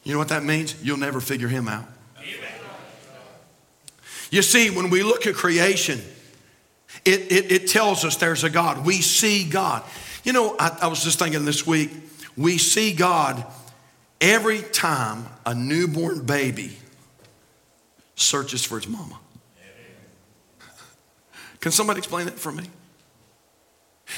You 0.03 0.13
know 0.13 0.19
what 0.19 0.29
that 0.29 0.43
means? 0.43 0.75
You'll 0.83 0.97
never 0.97 1.21
figure 1.21 1.47
him 1.47 1.67
out. 1.67 1.85
You 4.33 4.41
see, 4.41 4.71
when 4.71 4.89
we 4.89 5.03
look 5.03 5.27
at 5.27 5.35
creation, 5.35 6.01
it, 7.05 7.31
it, 7.31 7.51
it 7.51 7.67
tells 7.67 8.03
us 8.03 8.15
there's 8.15 8.43
a 8.43 8.49
God. 8.49 8.83
We 8.83 8.95
see 8.95 9.47
God. 9.47 9.83
You 10.23 10.33
know, 10.33 10.55
I, 10.57 10.75
I 10.81 10.87
was 10.87 11.03
just 11.03 11.19
thinking 11.19 11.45
this 11.45 11.67
week, 11.67 11.91
we 12.35 12.57
see 12.57 12.93
God 12.93 13.45
every 14.19 14.63
time 14.63 15.27
a 15.45 15.53
newborn 15.53 16.25
baby 16.25 16.75
searches 18.15 18.65
for 18.65 18.79
its 18.79 18.87
mama. 18.87 19.19
Can 21.59 21.71
somebody 21.71 21.99
explain 21.99 22.25
that 22.25 22.39
for 22.39 22.51
me? 22.51 22.63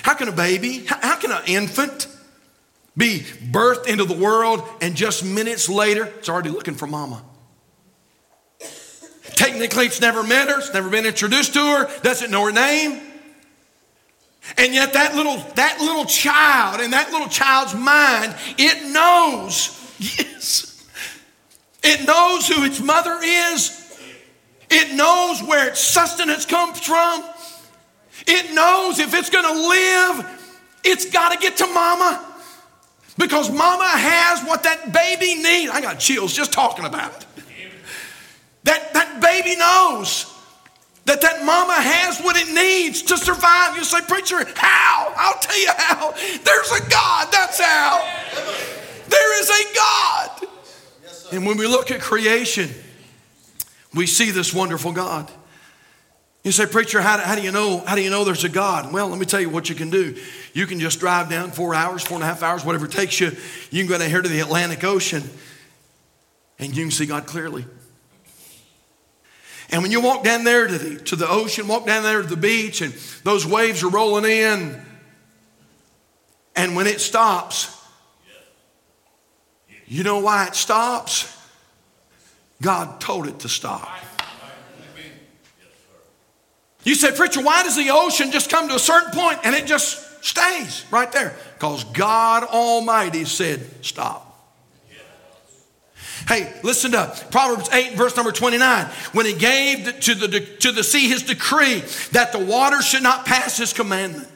How 0.01 0.13
can 0.13 0.29
a 0.29 0.31
baby, 0.31 0.85
how, 0.85 0.97
how 1.01 1.15
can 1.17 1.33
an 1.33 1.43
infant 1.45 2.07
be 2.95 3.19
birthed 3.19 3.87
into 3.87 4.05
the 4.05 4.15
world 4.15 4.63
and 4.79 4.95
just 4.95 5.25
minutes 5.25 5.67
later 5.67 6.05
it's 6.05 6.29
already 6.29 6.51
looking 6.51 6.75
for 6.75 6.87
mama? 6.87 7.21
Technically, 9.35 9.85
it's 9.85 10.01
never 10.01 10.23
met 10.23 10.49
her, 10.49 10.59
it's 10.59 10.73
never 10.73 10.89
been 10.89 11.05
introduced 11.05 11.53
to 11.53 11.59
her, 11.59 12.01
doesn't 12.01 12.31
know 12.31 12.45
her 12.45 12.51
name. 12.51 13.01
And 14.57 14.73
yet 14.73 14.93
that 14.93 15.15
little, 15.15 15.37
that 15.55 15.79
little 15.81 16.05
child, 16.05 16.79
in 16.79 16.91
that 16.91 17.11
little 17.11 17.27
child's 17.27 17.73
mind, 17.73 18.35
it 18.57 18.91
knows, 18.93 19.93
yes, 19.99 20.87
it 21.83 22.05
knows 22.07 22.47
who 22.47 22.63
its 22.63 22.79
mother 22.79 23.17
is. 23.21 23.81
It 24.69 24.95
knows 24.95 25.43
where 25.43 25.69
its 25.69 25.79
sustenance 25.79 26.45
comes 26.45 26.79
from. 26.79 27.23
It 28.27 28.53
knows 28.53 28.99
if 28.99 29.13
it's 29.13 29.29
going 29.29 29.45
to 29.45 29.67
live, 29.67 30.79
it's 30.83 31.09
got 31.09 31.31
to 31.31 31.37
get 31.37 31.57
to 31.57 31.67
mama. 31.67 32.33
Because 33.17 33.51
mama 33.51 33.87
has 33.87 34.43
what 34.43 34.63
that 34.63 34.91
baby 34.91 35.35
needs. 35.41 35.71
I 35.71 35.79
got 35.81 35.99
chills 35.99 36.33
just 36.33 36.51
talking 36.51 36.85
about 36.85 37.15
it. 37.15 37.43
That, 38.65 38.93
that 38.93 39.21
baby 39.21 39.55
knows 39.55 40.31
that 41.05 41.21
that 41.21 41.45
mama 41.45 41.75
has 41.75 42.19
what 42.19 42.35
it 42.35 42.51
needs 42.51 43.03
to 43.03 43.17
survive. 43.17 43.77
You 43.77 43.83
say, 43.83 44.01
preacher, 44.01 44.43
how? 44.55 45.13
I'll 45.15 45.39
tell 45.39 45.59
you 45.59 45.69
how. 45.77 46.11
There's 46.11 46.71
a 46.71 46.89
God. 46.89 47.27
That's 47.31 47.59
how. 47.59 48.03
There 49.07 49.41
is 49.41 49.49
a 49.49 49.75
God. 49.75 50.47
And 51.31 51.45
when 51.45 51.57
we 51.57 51.67
look 51.67 51.91
at 51.91 52.01
creation, 52.01 52.69
we 53.93 54.07
see 54.07 54.31
this 54.31 54.51
wonderful 54.53 54.91
God. 54.91 55.29
You 56.43 56.51
say, 56.51 56.65
preacher, 56.65 57.01
how 57.01 57.17
do, 57.17 57.23
how 57.23 57.35
do, 57.35 57.41
you 57.41 57.51
know? 57.51 57.79
How 57.85 57.95
do 57.95 58.01
you 58.01 58.09
know 58.09 58.23
there's 58.23 58.43
a 58.43 58.49
God? 58.49 58.91
Well, 58.91 59.07
let 59.07 59.19
me 59.19 59.25
tell 59.25 59.41
you 59.41 59.49
what 59.49 59.69
you 59.69 59.75
can 59.75 59.89
do. 59.91 60.15
You 60.53 60.65
can 60.65 60.79
just 60.79 60.99
drive 60.99 61.29
down 61.29 61.51
four 61.51 61.75
hours, 61.75 62.03
four 62.03 62.15
and 62.15 62.23
a 62.23 62.27
half 62.27 62.41
hours, 62.43 62.65
whatever 62.65 62.85
it 62.85 62.91
takes 62.91 63.19
you. 63.19 63.31
You 63.71 63.83
can 63.83 63.87
go 63.87 63.97
down 63.97 64.09
here 64.09 64.21
to 64.21 64.29
the 64.29 64.39
Atlantic 64.39 64.83
Ocean, 64.83 65.23
and 66.57 66.75
you 66.75 66.83
can 66.83 66.91
see 66.91 67.05
God 67.05 67.25
clearly. 67.27 67.65
And 69.71 69.81
when 69.81 69.91
you 69.91 70.01
walk 70.01 70.23
down 70.23 70.43
there 70.43 70.67
to 70.67 70.77
the, 70.77 70.99
to 71.05 71.15
the 71.15 71.29
ocean, 71.29 71.67
walk 71.67 71.85
down 71.85 72.03
there 72.03 72.21
to 72.21 72.27
the 72.27 72.37
beach, 72.37 72.81
and 72.81 72.93
those 73.23 73.45
waves 73.45 73.83
are 73.83 73.89
rolling 73.89 74.25
in, 74.25 74.81
and 76.55 76.75
when 76.75 76.87
it 76.87 77.01
stops, 77.01 77.71
you 79.87 80.03
know 80.03 80.19
why 80.19 80.47
it 80.47 80.55
stops? 80.55 81.31
God 82.61 82.99
told 83.01 83.27
it 83.27 83.39
to 83.39 83.49
stop. 83.49 83.87
You 86.83 86.95
say, 86.95 87.11
Preacher, 87.11 87.41
why 87.41 87.63
does 87.63 87.75
the 87.75 87.89
ocean 87.89 88.31
just 88.31 88.49
come 88.49 88.69
to 88.69 88.75
a 88.75 88.79
certain 88.79 89.11
point 89.11 89.39
and 89.43 89.55
it 89.55 89.65
just 89.65 90.23
stays 90.23 90.85
right 90.91 91.11
there? 91.11 91.35
Because 91.55 91.83
God 91.83 92.43
Almighty 92.43 93.25
said, 93.25 93.83
Stop. 93.83 94.24
Hey, 96.27 96.51
listen 96.63 96.91
to 96.91 97.15
Proverbs 97.29 97.69
8, 97.71 97.93
verse 97.93 98.15
number 98.15 98.31
29. 98.31 98.85
When 99.11 99.25
he 99.25 99.33
gave 99.33 99.99
to 100.01 100.15
the, 100.15 100.39
to 100.39 100.71
the 100.71 100.83
sea 100.83 101.07
his 101.07 101.23
decree 101.23 101.83
that 102.11 102.31
the 102.31 102.39
water 102.39 102.81
should 102.81 103.03
not 103.03 103.25
pass 103.25 103.57
his 103.57 103.73
commandment. 103.73 104.27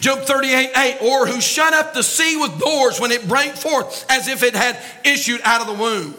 Job 0.00 0.20
38, 0.20 0.70
8, 0.76 0.98
or 1.02 1.26
who 1.26 1.40
shut 1.40 1.72
up 1.72 1.94
the 1.94 2.02
sea 2.02 2.36
with 2.36 2.58
doors 2.58 3.00
when 3.00 3.10
it 3.10 3.26
brake 3.26 3.54
forth 3.54 4.04
as 4.10 4.28
if 4.28 4.42
it 4.42 4.54
had 4.54 4.78
issued 5.02 5.40
out 5.44 5.62
of 5.62 5.66
the 5.66 5.82
womb. 5.82 6.14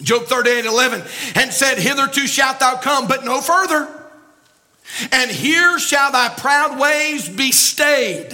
Job 0.00 0.26
38, 0.26 0.64
11, 0.64 1.02
and 1.34 1.52
said, 1.52 1.78
Hitherto 1.78 2.26
shalt 2.28 2.60
thou 2.60 2.76
come, 2.76 3.08
but 3.08 3.24
no 3.24 3.40
further. 3.40 3.88
And 5.10 5.30
here 5.30 5.78
shall 5.80 6.12
thy 6.12 6.28
proud 6.28 6.78
ways 6.78 7.28
be 7.28 7.50
stayed. 7.50 8.28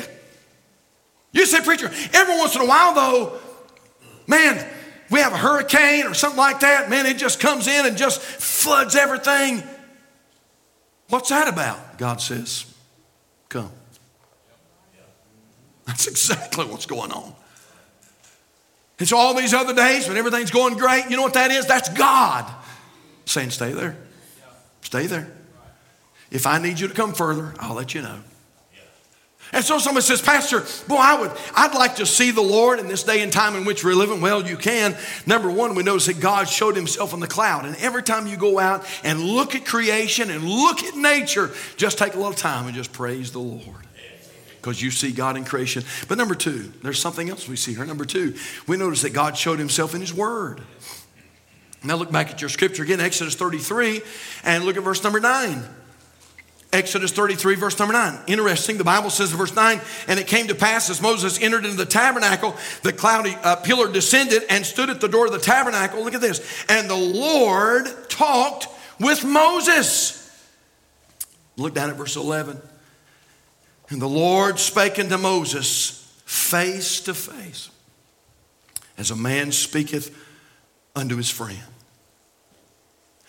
You 1.32 1.46
say, 1.46 1.62
preacher, 1.62 1.90
every 2.12 2.36
once 2.36 2.54
in 2.54 2.60
a 2.60 2.66
while, 2.66 2.94
though, 2.94 3.38
man, 4.26 4.68
we 5.12 5.20
have 5.20 5.34
a 5.34 5.36
hurricane 5.36 6.06
or 6.06 6.14
something 6.14 6.38
like 6.38 6.60
that, 6.60 6.88
man, 6.88 7.04
it 7.04 7.18
just 7.18 7.38
comes 7.38 7.68
in 7.68 7.84
and 7.84 7.98
just 7.98 8.18
floods 8.20 8.96
everything. 8.96 9.62
What's 11.10 11.28
that 11.28 11.48
about? 11.48 11.98
God 11.98 12.20
says, 12.22 12.64
Come. 13.50 13.70
That's 15.86 16.06
exactly 16.06 16.64
what's 16.64 16.86
going 16.86 17.12
on. 17.12 17.34
So, 19.04 19.18
all 19.18 19.34
these 19.34 19.52
other 19.52 19.74
days 19.74 20.08
when 20.08 20.16
everything's 20.16 20.50
going 20.50 20.78
great, 20.78 21.10
you 21.10 21.16
know 21.16 21.22
what 21.22 21.34
that 21.34 21.50
is? 21.50 21.66
That's 21.66 21.90
God 21.90 22.50
saying, 23.26 23.50
Stay 23.50 23.72
there. 23.72 23.96
Stay 24.80 25.06
there. 25.06 25.30
If 26.30 26.46
I 26.46 26.58
need 26.58 26.80
you 26.80 26.88
to 26.88 26.94
come 26.94 27.12
further, 27.12 27.52
I'll 27.58 27.74
let 27.74 27.94
you 27.94 28.00
know. 28.00 28.20
And 29.54 29.62
so 29.62 29.78
someone 29.78 30.02
says, 30.02 30.22
Pastor, 30.22 30.60
boy, 30.88 30.96
I 30.96 31.20
would, 31.20 31.30
I'd 31.54 31.74
like 31.74 31.96
to 31.96 32.06
see 32.06 32.30
the 32.30 32.40
Lord 32.40 32.78
in 32.78 32.88
this 32.88 33.02
day 33.02 33.20
and 33.20 33.30
time 33.30 33.54
in 33.54 33.66
which 33.66 33.84
we're 33.84 33.94
living. 33.94 34.22
Well, 34.22 34.46
you 34.48 34.56
can. 34.56 34.96
Number 35.26 35.50
one, 35.50 35.74
we 35.74 35.82
notice 35.82 36.06
that 36.06 36.20
God 36.20 36.48
showed 36.48 36.74
himself 36.74 37.12
in 37.12 37.20
the 37.20 37.26
cloud. 37.26 37.66
And 37.66 37.76
every 37.76 38.02
time 38.02 38.26
you 38.26 38.38
go 38.38 38.58
out 38.58 38.86
and 39.04 39.20
look 39.20 39.54
at 39.54 39.66
creation 39.66 40.30
and 40.30 40.42
look 40.42 40.82
at 40.82 40.96
nature, 40.96 41.50
just 41.76 41.98
take 41.98 42.14
a 42.14 42.16
little 42.16 42.32
time 42.32 42.64
and 42.66 42.74
just 42.74 42.94
praise 42.94 43.30
the 43.32 43.40
Lord. 43.40 43.86
Because 44.56 44.80
you 44.80 44.90
see 44.90 45.12
God 45.12 45.36
in 45.36 45.44
creation. 45.44 45.84
But 46.08 46.16
number 46.16 46.34
two, 46.34 46.72
there's 46.82 47.00
something 47.00 47.28
else 47.28 47.46
we 47.46 47.56
see 47.56 47.74
here. 47.74 47.84
Number 47.84 48.06
two, 48.06 48.34
we 48.66 48.78
notice 48.78 49.02
that 49.02 49.12
God 49.12 49.36
showed 49.36 49.58
himself 49.58 49.94
in 49.94 50.00
his 50.00 50.14
word. 50.14 50.62
Now 51.84 51.96
look 51.96 52.12
back 52.12 52.30
at 52.30 52.40
your 52.40 52.48
scripture 52.48 52.84
again, 52.84 53.00
Exodus 53.00 53.34
33, 53.34 54.00
and 54.44 54.64
look 54.64 54.78
at 54.78 54.82
verse 54.82 55.02
number 55.02 55.20
9. 55.20 55.62
Exodus 56.72 57.12
33, 57.12 57.56
verse 57.56 57.78
number 57.78 57.92
9. 57.92 58.20
Interesting. 58.26 58.78
The 58.78 58.84
Bible 58.84 59.10
says 59.10 59.30
in 59.30 59.38
verse 59.38 59.54
9, 59.54 59.80
and 60.08 60.18
it 60.18 60.26
came 60.26 60.48
to 60.48 60.54
pass 60.54 60.88
as 60.88 61.02
Moses 61.02 61.40
entered 61.40 61.64
into 61.64 61.76
the 61.76 61.84
tabernacle, 61.84 62.56
the 62.82 62.92
cloudy 62.92 63.36
uh, 63.42 63.56
pillar 63.56 63.92
descended 63.92 64.42
and 64.48 64.64
stood 64.64 64.88
at 64.88 65.00
the 65.00 65.08
door 65.08 65.26
of 65.26 65.32
the 65.32 65.38
tabernacle. 65.38 66.02
Look 66.02 66.14
at 66.14 66.22
this. 66.22 66.64
And 66.68 66.88
the 66.88 66.96
Lord 66.96 67.86
talked 68.08 68.68
with 68.98 69.22
Moses. 69.24 70.18
Look 71.56 71.74
down 71.74 71.90
at 71.90 71.96
verse 71.96 72.16
11. 72.16 72.60
And 73.90 74.00
the 74.00 74.08
Lord 74.08 74.58
spake 74.58 74.98
unto 74.98 75.18
Moses 75.18 75.98
face 76.24 77.02
to 77.02 77.12
face, 77.12 77.68
as 78.96 79.10
a 79.10 79.16
man 79.16 79.52
speaketh 79.52 80.16
unto 80.96 81.16
his 81.16 81.28
friend. 81.28 81.58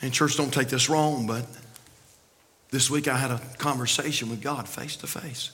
And, 0.01 0.13
church, 0.13 0.38
don't 0.38 0.53
take 0.53 0.69
this 0.69 0.89
wrong, 0.89 1.27
but 1.27 1.45
this 2.73 2.89
week 2.89 3.07
I 3.07 3.15
had 3.15 3.29
a 3.29 3.39
conversation 3.59 4.31
with 4.31 4.41
God 4.41 4.67
face 4.67 4.95
to 4.97 5.07
face. 5.07 5.51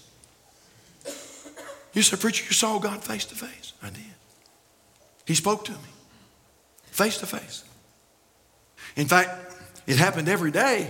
You 1.93 2.01
said, 2.01 2.21
Preacher, 2.21 2.45
you 2.45 2.53
saw 2.53 2.79
God 2.79 3.03
face 3.03 3.25
to 3.25 3.35
face. 3.35 3.73
I 3.83 3.89
did. 3.89 4.03
He 5.25 5.35
spoke 5.35 5.65
to 5.65 5.73
me 5.73 5.77
face 6.91 7.17
to 7.17 7.25
face. 7.25 7.65
In 8.95 9.07
fact, 9.07 9.53
it 9.85 9.97
happened 9.97 10.29
every 10.29 10.49
day. 10.51 10.89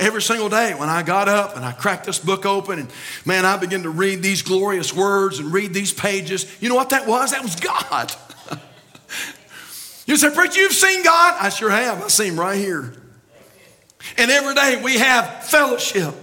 Every 0.00 0.22
single 0.22 0.48
day 0.48 0.74
when 0.74 0.88
I 0.88 1.04
got 1.04 1.28
up 1.28 1.54
and 1.54 1.64
I 1.64 1.72
cracked 1.72 2.06
this 2.06 2.18
book 2.18 2.44
open 2.44 2.80
and 2.80 2.90
man, 3.24 3.44
I 3.44 3.56
began 3.56 3.84
to 3.84 3.90
read 3.90 4.20
these 4.20 4.42
glorious 4.42 4.92
words 4.92 5.38
and 5.38 5.52
read 5.52 5.72
these 5.72 5.92
pages. 5.92 6.44
You 6.60 6.68
know 6.68 6.74
what 6.74 6.90
that 6.90 7.06
was? 7.06 7.30
That 7.30 7.42
was 7.42 7.54
God. 7.54 8.12
you 10.06 10.16
said, 10.16 10.34
Preacher, 10.34 10.60
you've 10.60 10.72
seen 10.72 11.04
God? 11.04 11.36
I 11.38 11.50
sure 11.50 11.70
have. 11.70 12.02
I 12.02 12.08
see 12.08 12.26
him 12.26 12.38
right 12.38 12.58
here. 12.58 12.94
And 14.16 14.30
every 14.30 14.54
day 14.54 14.80
we 14.82 14.98
have 14.98 15.44
fellowship. 15.44 16.14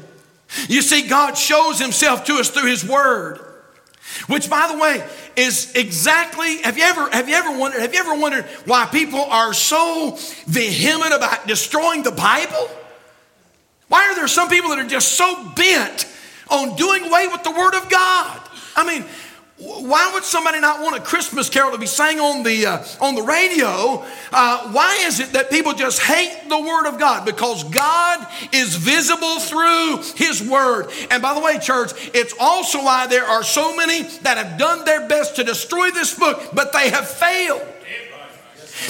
You 0.67 0.81
see, 0.81 1.07
God 1.07 1.37
shows 1.37 1.79
himself 1.79 2.25
to 2.25 2.35
us 2.35 2.49
through 2.49 2.69
his 2.69 2.87
word. 2.87 3.39
Which, 4.27 4.49
by 4.49 4.69
the 4.71 4.77
way, 4.77 5.05
is 5.35 5.73
exactly, 5.75 6.61
have 6.61 6.77
you 6.77 6.83
ever, 6.83 7.09
have 7.09 7.27
you 7.27 7.35
ever 7.35 7.57
wondered, 7.57 7.81
have 7.81 7.93
you 7.93 7.99
ever 7.99 8.15
wondered 8.15 8.45
why 8.65 8.85
people 8.85 9.19
are 9.19 9.53
so 9.53 10.17
vehement 10.45 11.13
about 11.13 11.47
destroying 11.47 12.03
the 12.03 12.11
Bible? 12.11 12.69
Why 13.87 14.07
are 14.09 14.15
there 14.15 14.27
some 14.27 14.49
people 14.49 14.69
that 14.69 14.79
are 14.79 14.87
just 14.87 15.13
so 15.13 15.49
bent 15.55 16.07
on 16.49 16.75
doing 16.75 17.05
away 17.05 17.27
with 17.27 17.43
the 17.43 17.51
Word 17.51 17.75
of 17.75 17.89
God? 17.89 18.41
I 18.75 18.85
mean, 18.85 19.05
why 19.57 20.11
would 20.13 20.25
somebody 20.25 20.59
not 20.59 20.81
want 20.81 20.97
a 20.97 20.99
Christmas 20.99 21.49
carol 21.49 21.71
to 21.71 21.77
be 21.77 21.85
sang 21.85 22.19
on 22.19 22.43
the, 22.43 22.65
uh, 22.65 22.83
on 22.99 23.15
the 23.15 23.21
radio? 23.21 24.03
Uh, 24.33 24.71
why 24.73 24.97
is 25.03 25.21
it 25.21 25.31
that 25.31 25.49
people 25.49 25.71
just 25.73 26.01
hate 26.01 26.49
the 26.49 26.59
Word 26.59 26.87
of 26.87 26.99
God? 26.99 27.25
Because 27.25 27.63
God 27.63 28.27
is 28.51 28.75
visible 28.75 29.39
through 29.39 30.01
His 30.17 30.43
Word. 30.45 30.89
And 31.09 31.21
by 31.21 31.33
the 31.33 31.39
way, 31.39 31.57
church, 31.57 31.91
it's 32.13 32.33
also 32.37 32.83
why 32.83 33.07
there 33.07 33.23
are 33.23 33.43
so 33.43 33.73
many 33.77 34.03
that 34.23 34.37
have 34.37 34.59
done 34.59 34.83
their 34.83 35.07
best 35.07 35.37
to 35.37 35.45
destroy 35.45 35.89
this 35.91 36.19
book, 36.19 36.49
but 36.53 36.73
they 36.73 36.89
have 36.89 37.07
failed. 37.07 37.65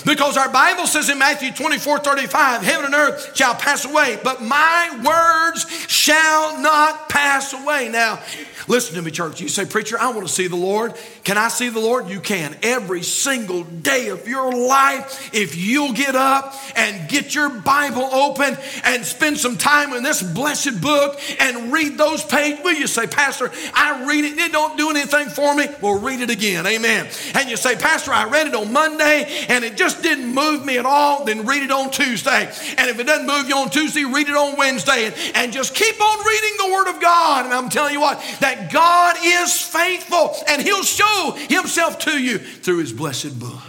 Because 0.04 0.36
our 0.36 0.50
Bible 0.50 0.88
says 0.88 1.10
in 1.10 1.20
Matthew 1.20 1.52
24 1.52 2.00
35, 2.00 2.64
heaven 2.64 2.86
and 2.86 2.96
earth 2.96 3.36
shall 3.36 3.54
pass 3.54 3.86
away, 3.86 4.20
but 4.24 4.42
my 4.42 4.90
words 5.04 5.70
shall 5.88 6.60
not 6.60 7.08
pass 7.08 7.54
away. 7.54 7.90
Now, 7.90 8.20
Listen 8.68 8.96
to 8.96 9.02
me, 9.02 9.12
church. 9.12 9.40
You 9.42 9.48
say, 9.48 9.66
Preacher, 9.66 9.98
I 10.00 10.10
want 10.12 10.28
to 10.28 10.34
see 10.34 10.48
the 10.48 10.56
Lord. 10.56 10.96
Can 11.24 11.38
I 11.38 11.50
see 11.50 11.70
the 11.70 11.80
Lord? 11.80 12.10
You 12.10 12.20
can. 12.20 12.56
Every 12.64 13.04
single 13.04 13.64
day 13.64 14.10
of 14.10 14.28
your 14.28 14.52
life, 14.52 15.34
if 15.34 15.56
you'll 15.56 15.94
get 15.94 16.16
up 16.16 16.56
and 16.76 17.08
get 17.08 17.36
your 17.36 17.50
Bible 17.50 18.04
open 18.04 18.58
and 18.84 19.06
spend 19.06 19.38
some 19.38 19.58
time 19.58 19.94
in 19.94 20.04
this 20.04 20.22
blessed 20.22 20.82
book 20.82 21.20
and 21.40 21.72
read 21.72 21.98
those 21.98 22.24
pages, 22.24 22.64
will 22.64 22.74
you 22.74 22.88
say, 22.88 23.06
Pastor, 23.06 23.52
I 23.74 24.06
read 24.08 24.26
it, 24.26 24.38
it 24.38 24.52
don't 24.52 24.78
do 24.78 24.90
anything 24.90 25.30
for 25.30 25.54
me? 25.56 25.68
Well, 25.82 26.00
read 26.00 26.22
it 26.22 26.30
again. 26.30 26.66
Amen. 26.66 27.08
And 27.36 27.50
you 27.50 27.58
say, 27.58 27.76
Pastor, 27.76 28.12
I 28.12 28.28
read 28.30 28.48
it 28.48 28.56
on 28.56 28.74
Monday 28.74 29.46
and 29.50 29.64
it 29.64 29.78
just 29.78 30.02
didn't 30.02 30.34
move 30.34 30.66
me 30.66 30.78
at 30.78 30.86
all, 30.86 31.24
then 31.24 31.46
read 31.46 31.64
it 31.64 31.72
on 31.72 31.92
Tuesday. 31.92 32.52
And 32.78 32.90
if 32.90 33.00
it 33.00 33.06
doesn't 33.06 33.28
move 33.28 33.48
you 33.48 33.58
on 33.58 33.70
Tuesday, 33.70 34.06
read 34.06 34.28
it 34.28 34.36
on 34.36 34.58
Wednesday 34.58 35.06
and, 35.06 35.16
and 35.36 35.54
just 35.54 35.76
keep 35.76 36.02
on 36.02 36.26
reading 36.26 36.58
the 36.58 36.74
Word 36.74 36.96
of 36.96 37.02
God. 37.02 37.46
And 37.46 37.54
I'm 37.54 37.70
telling 37.70 37.94
you 37.94 38.02
what, 38.02 38.20
that 38.40 38.55
that 38.56 38.72
God 38.72 39.16
is 39.22 39.60
faithful 39.62 40.36
and 40.48 40.62
He'll 40.62 40.84
show 40.84 41.36
Himself 41.50 42.00
to 42.00 42.12
you 42.12 42.38
through 42.38 42.80
His 42.80 42.94
blessed 42.94 43.40
book. 43.40 43.62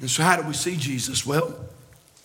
And 0.00 0.10
so, 0.10 0.22
how 0.22 0.36
do 0.36 0.46
we 0.46 0.54
see 0.54 0.76
Jesus? 0.76 1.24
Well, 1.24 1.54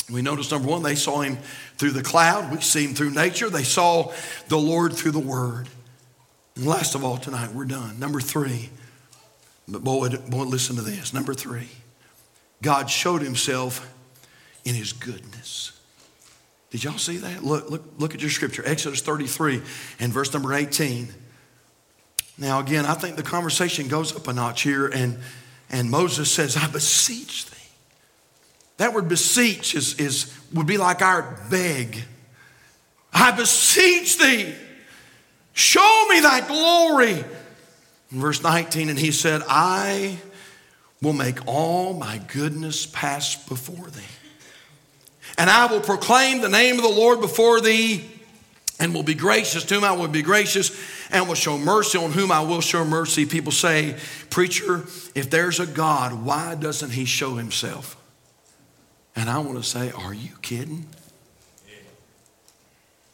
We 0.10 0.22
notice 0.22 0.50
number 0.52 0.70
one, 0.70 0.84
they 0.84 0.96
saw 0.96 1.20
him 1.22 1.38
through 1.78 1.92
the 1.92 2.02
cloud. 2.02 2.50
We 2.52 2.62
see 2.62 2.86
him 2.86 2.94
through 2.96 3.12
nature. 3.12 3.50
They 3.50 3.64
saw 3.64 4.14
the 4.48 4.58
Lord 4.58 4.94
through 4.94 5.12
the 5.12 5.20
word. 5.20 5.68
And 6.56 6.66
last 6.66 6.96
of 6.96 7.04
all, 7.04 7.18
tonight, 7.18 7.54
we're 7.54 7.66
done. 7.66 8.00
Number 8.00 8.22
three, 8.22 8.70
but 9.68 9.84
boy, 9.84 10.10
boy, 10.10 10.44
listen 10.44 10.78
to 10.78 10.82
this. 10.82 11.14
Number 11.14 11.34
three, 11.34 11.68
God 12.62 12.90
showed 12.90 13.22
himself 13.22 13.94
in 14.64 14.76
his 14.76 14.94
goodness. 14.94 15.80
Did 16.72 16.84
y'all 16.84 16.98
see 16.98 17.18
that? 17.18 17.44
Look, 17.44 17.70
look, 17.70 17.84
look 17.98 18.16
at 18.16 18.22
your 18.22 18.30
scripture, 18.30 18.64
Exodus 18.66 19.02
33 19.02 19.62
and 20.00 20.12
verse 20.12 20.34
number 20.34 20.54
18. 20.54 21.14
Now, 22.38 22.60
again, 22.60 22.86
I 22.86 22.94
think 22.94 23.16
the 23.16 23.24
conversation 23.24 23.88
goes 23.88 24.16
up 24.16 24.28
a 24.28 24.34
notch 24.34 24.62
here, 24.62 24.88
and, 24.88 25.18
and 25.70 25.90
Moses 25.90 26.32
says, 26.32 26.56
I 26.56 26.68
beseech 26.68 27.46
thee. 27.50 27.58
That 28.78 28.94
word 28.94 29.10
beseech 29.10 29.74
is, 29.74 30.00
is, 30.00 30.38
would 30.54 30.68
be 30.68 30.78
like 30.78 31.02
our 31.02 31.40
beg. 31.50 31.98
I 33.12 33.32
beseech 33.32 34.20
thee, 34.20 34.54
show 35.54 36.06
me 36.10 36.20
thy 36.20 36.42
glory. 36.48 37.24
In 38.12 38.22
verse 38.22 38.44
19, 38.44 38.90
and 38.90 39.00
he 39.00 39.12
said, 39.12 39.42
I 39.48 40.18
will 41.02 41.14
make 41.14 41.46
all 41.48 41.94
my 41.94 42.20
goodness 42.20 42.86
pass 42.86 43.36
before 43.48 43.88
thee. 43.88 44.02
And 45.38 45.50
I 45.50 45.66
will 45.66 45.82
proclaim 45.82 46.42
the 46.42 46.50
name 46.50 46.78
of 46.78 46.84
the 46.84 46.90
Lord 46.90 47.20
before 47.20 47.62
thee 47.62 48.17
and 48.80 48.94
will 48.94 49.04
be 49.04 49.14
gracious 49.16 49.64
to 49.66 49.76
whom 49.76 49.84
I 49.84 49.92
will 49.92 50.08
be 50.08 50.22
gracious 50.22 50.72
and 51.12 51.28
will 51.28 51.36
show 51.36 51.58
mercy 51.58 51.98
on 51.98 52.12
whom 52.12 52.32
I 52.32 52.42
will 52.42 52.62
show 52.62 52.86
mercy. 52.86 53.26
People 53.26 53.52
say, 53.52 53.96
Preacher, 54.30 54.86
if 55.16 55.30
there's 55.30 55.60
a 55.60 55.66
God, 55.66 56.26
why 56.26 56.56
doesn't 56.56 56.92
he 56.92 57.06
show 57.06 57.36
himself? 57.36 57.96
And 59.16 59.30
I 59.30 59.40
want 59.40 59.58
to 59.58 59.64
say, 59.64 59.92
Are 59.92 60.14
you 60.14 60.32
kidding? 60.42 60.88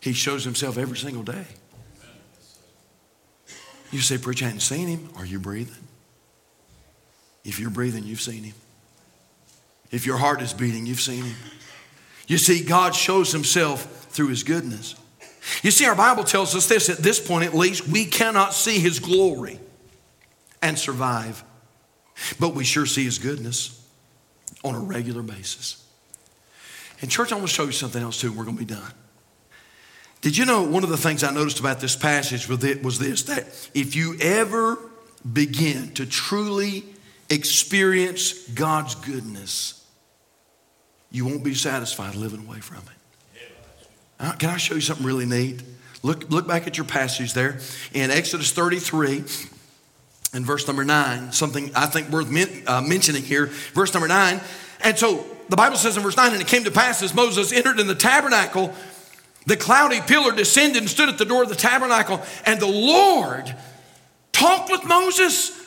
He 0.02 0.12
shows 0.12 0.43
himself 0.43 0.78
every 0.78 0.97
single 0.97 1.23
day. 1.23 1.45
You 3.91 3.99
say, 3.99 4.17
Preacher, 4.17 4.45
I 4.45 4.47
hadn't 4.49 4.62
seen 4.62 4.88
him. 4.88 5.10
Are 5.15 5.26
you 5.26 5.39
breathing? 5.39 5.88
If 7.45 7.60
you're 7.60 7.69
breathing, 7.69 8.04
you've 8.04 8.21
seen 8.21 8.43
him. 8.43 8.56
If 9.91 10.06
your 10.06 10.17
heart 10.17 10.41
is 10.41 10.54
beating, 10.54 10.86
you've 10.86 10.99
seen 10.99 11.23
him. 11.23 11.36
You 12.28 12.38
see, 12.38 12.63
God 12.63 12.95
shows 12.95 13.32
himself 13.32 14.08
through 14.10 14.30
his 14.30 14.43
goodness. 14.43 14.95
You 15.62 15.72
see, 15.72 15.86
our 15.86 15.96
Bible 15.96 16.24
tells 16.24 16.56
us 16.56 16.68
this 16.68 16.90
at 16.90 17.00
this 17.00 17.20
point 17.26 17.46
at 17.46 17.54
least, 17.54 17.88
we 17.88 18.06
cannot 18.06 18.54
see 18.54 18.80
his 18.80 19.00
glory 19.00 19.60
and 20.62 20.78
survive, 20.80 21.44
but 22.40 22.56
we 22.56 22.64
sure 22.64 22.86
see 22.86 23.04
his 23.04 23.20
goodness 23.20 23.86
on 24.64 24.76
a 24.76 24.80
regular 24.80 25.22
basis. 25.22 25.86
And, 27.02 27.12
church, 27.12 27.32
I 27.32 27.36
want 27.36 27.50
to 27.50 27.54
show 27.54 27.66
you 27.66 27.72
something 27.72 28.02
else 28.02 28.22
too, 28.22 28.32
we're 28.32 28.46
going 28.46 28.58
to 28.58 28.66
be 28.66 28.74
done. 28.74 28.94
Did 30.22 30.38
you 30.38 30.46
know 30.46 30.64
one 30.64 30.86
of 30.86 30.90
the 30.90 30.98
things 30.98 31.22
I 31.22 31.34
noticed 31.34 31.60
about 31.60 31.82
this 31.82 31.98
passage 31.98 32.48
was 32.48 32.60
this 32.98 33.24
that 33.24 33.70
if 33.74 33.96
you 33.96 34.18
ever 34.22 34.78
begin 35.32 35.94
to 35.96 36.06
truly 36.06 36.86
experience 37.30 38.48
God's 38.50 38.96
goodness, 38.96 39.86
you 41.12 41.26
won't 41.26 41.44
be 41.44 41.54
satisfied 41.54 42.16
living 42.16 42.48
away 42.48 42.60
from 42.60 42.78
it. 42.78 43.03
Uh, 44.19 44.34
can 44.34 44.49
I 44.49 44.58
show 44.58 44.76
you 44.76 44.82
something 44.82 45.06
really 45.06 45.26
neat? 45.26 45.62
Look, 46.02 46.30
look 46.30 46.47
back 46.47 46.67
at 46.67 46.78
your 46.78 46.86
passage 46.86 47.34
there 47.34 47.60
in 47.93 48.12
Exodus 48.12 48.52
33 48.52 49.23
and 50.34 50.45
verse 50.45 50.67
number 50.67 50.84
9, 50.84 51.32
something 51.32 51.71
I 51.76 51.86
think 51.86 52.10
worth 52.10 52.30
men, 52.30 52.63
uh, 52.67 52.82
mentioning 52.82 53.23
here. 53.23 53.47
Verse 53.73 53.93
number 53.93 54.08
9. 54.08 54.41
And 54.82 54.97
so 54.97 55.26
the 55.49 55.56
Bible 55.56 55.78
says 55.78 55.95
in 55.95 56.04
verse 56.04 56.17
9, 56.17 56.34
and 56.34 56.41
it 56.41 56.47
came 56.47 56.63
to 56.65 56.71
pass 56.71 57.02
as 57.02 57.13
Moses 57.13 57.54
entered 57.54 57.80
in 57.80 57.88
the 57.88 57.95
tabernacle, 57.95 58.73
the 59.45 59.58
cloudy 59.58 60.02
pillar 60.02 60.36
descended 60.36 60.82
and 60.82 60.89
stood 60.89 61.10
at 61.10 61.17
the 61.17 61.26
door 61.26 61.43
of 61.43 61.49
the 61.49 61.56
tabernacle, 61.56 62.21
and 62.45 62.60
the 62.60 62.67
Lord 62.67 63.54
talked 64.32 64.71
with 64.71 64.84
Moses 64.86 65.62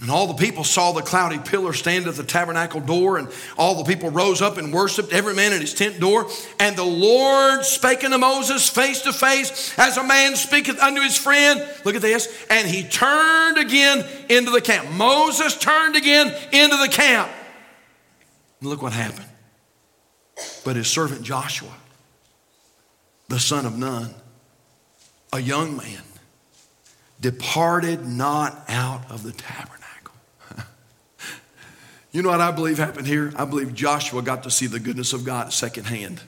and 0.00 0.10
all 0.10 0.26
the 0.26 0.34
people 0.34 0.64
saw 0.64 0.90
the 0.90 1.02
cloudy 1.02 1.38
pillar 1.38 1.72
stand 1.72 2.08
at 2.08 2.16
the 2.16 2.24
tabernacle 2.24 2.80
door, 2.80 3.16
and 3.16 3.28
all 3.56 3.76
the 3.76 3.84
people 3.84 4.10
rose 4.10 4.42
up 4.42 4.58
and 4.58 4.72
worshiped, 4.72 5.12
every 5.12 5.34
man 5.34 5.52
at 5.52 5.60
his 5.60 5.72
tent 5.72 6.00
door. 6.00 6.28
And 6.58 6.76
the 6.76 6.84
Lord 6.84 7.64
spake 7.64 8.02
unto 8.02 8.18
Moses 8.18 8.68
face 8.68 9.02
to 9.02 9.12
face, 9.12 9.72
as 9.78 9.96
a 9.96 10.02
man 10.02 10.34
speaketh 10.34 10.80
unto 10.80 11.00
his 11.00 11.16
friend. 11.16 11.64
Look 11.84 11.94
at 11.94 12.02
this. 12.02 12.28
And 12.50 12.66
he 12.66 12.82
turned 12.82 13.56
again 13.56 14.04
into 14.28 14.50
the 14.50 14.60
camp. 14.60 14.90
Moses 14.90 15.56
turned 15.56 15.94
again 15.94 16.34
into 16.52 16.76
the 16.76 16.88
camp. 16.90 17.30
And 18.60 18.70
look 18.70 18.82
what 18.82 18.92
happened. 18.92 19.28
But 20.64 20.74
his 20.74 20.88
servant 20.88 21.22
Joshua, 21.22 21.72
the 23.28 23.38
son 23.38 23.64
of 23.64 23.78
Nun, 23.78 24.12
a 25.32 25.40
young 25.40 25.76
man, 25.76 26.02
departed 27.20 28.06
not 28.06 28.64
out 28.68 29.08
of 29.08 29.22
the 29.22 29.30
tabernacle. 29.30 29.83
You 32.14 32.22
know 32.22 32.28
what 32.28 32.40
I 32.40 32.52
believe 32.52 32.78
happened 32.78 33.08
here? 33.08 33.32
I 33.34 33.44
believe 33.44 33.74
Joshua 33.74 34.22
got 34.22 34.44
to 34.44 34.50
see 34.50 34.68
the 34.68 34.78
goodness 34.78 35.12
of 35.12 35.24
God 35.24 35.52
secondhand. 35.52 36.20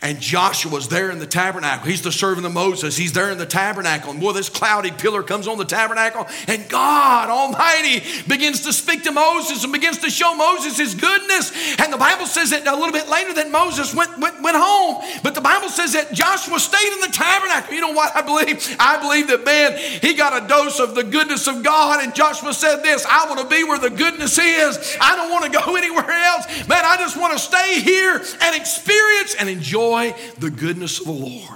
And 0.00 0.20
Joshua's 0.20 0.86
there 0.86 1.10
in 1.10 1.18
the 1.18 1.26
tabernacle. 1.26 1.88
He's 1.88 2.02
the 2.02 2.12
servant 2.12 2.46
of 2.46 2.52
Moses. 2.52 2.96
He's 2.96 3.12
there 3.12 3.32
in 3.32 3.38
the 3.38 3.46
tabernacle. 3.46 4.12
And 4.12 4.20
boy, 4.20 4.32
this 4.32 4.48
cloudy 4.48 4.92
pillar 4.92 5.24
comes 5.24 5.48
on 5.48 5.58
the 5.58 5.64
tabernacle, 5.64 6.28
and 6.46 6.68
God 6.68 7.28
Almighty 7.28 8.04
begins 8.28 8.60
to 8.60 8.72
speak 8.72 9.02
to 9.04 9.10
Moses 9.10 9.64
and 9.64 9.72
begins 9.72 9.98
to 9.98 10.10
show 10.10 10.36
Moses 10.36 10.78
his 10.78 10.94
goodness. 10.94 11.50
And 11.80 11.92
the 11.92 11.96
Bible 11.96 12.26
says 12.26 12.50
that 12.50 12.64
a 12.64 12.76
little 12.76 12.92
bit 12.92 13.08
later 13.08 13.34
that 13.34 13.50
Moses 13.50 13.92
went, 13.92 14.16
went, 14.20 14.40
went 14.40 14.56
home. 14.56 15.02
But 15.24 15.34
the 15.34 15.40
Bible 15.40 15.68
says 15.68 15.94
that 15.94 16.12
Joshua 16.12 16.60
stayed 16.60 16.92
in 16.92 17.00
the 17.00 17.12
tabernacle. 17.12 17.74
You 17.74 17.80
know 17.80 17.90
what 17.90 18.14
I 18.14 18.22
believe? 18.22 18.76
I 18.78 19.02
believe 19.02 19.26
that, 19.26 19.44
man, 19.44 19.78
he 20.00 20.14
got 20.14 20.44
a 20.44 20.46
dose 20.46 20.78
of 20.78 20.94
the 20.94 21.02
goodness 21.02 21.48
of 21.48 21.64
God. 21.64 22.04
And 22.04 22.14
Joshua 22.14 22.52
said 22.52 22.84
this 22.84 23.04
I 23.04 23.26
want 23.28 23.40
to 23.40 23.48
be 23.48 23.64
where 23.64 23.80
the 23.80 23.90
goodness 23.90 24.38
is. 24.38 24.96
I 25.00 25.16
don't 25.16 25.32
want 25.32 25.44
to 25.46 25.50
go 25.50 25.74
anywhere 25.76 26.08
else. 26.08 26.46
Man, 26.68 26.84
I 26.84 26.96
just 26.98 27.16
want 27.16 27.32
to 27.32 27.38
stay 27.40 27.80
here 27.80 28.14
and 28.14 28.54
experience 28.54 29.34
and 29.34 29.48
enjoy 29.48 29.87
enjoy 29.88 30.18
the 30.38 30.50
goodness 30.50 31.00
of 31.00 31.06
the 31.06 31.12
Lord. 31.12 31.54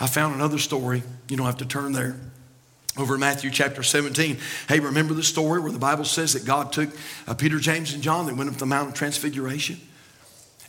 I 0.00 0.06
found 0.06 0.34
another 0.34 0.58
story. 0.58 1.02
You 1.28 1.36
don't 1.36 1.46
have 1.46 1.58
to 1.58 1.66
turn 1.66 1.92
there. 1.92 2.16
Over 2.96 3.14
in 3.14 3.20
Matthew 3.20 3.50
chapter 3.50 3.82
17. 3.82 4.38
Hey, 4.68 4.78
remember 4.78 5.14
the 5.14 5.22
story 5.22 5.60
where 5.60 5.72
the 5.72 5.78
Bible 5.78 6.04
says 6.04 6.34
that 6.34 6.44
God 6.44 6.72
took 6.72 6.90
uh, 7.26 7.34
Peter, 7.34 7.58
James, 7.58 7.92
and 7.92 8.02
John, 8.02 8.26
they 8.26 8.32
went 8.32 8.50
up 8.50 8.56
the 8.56 8.66
Mount 8.66 8.88
of 8.88 8.94
Transfiguration? 8.94 9.80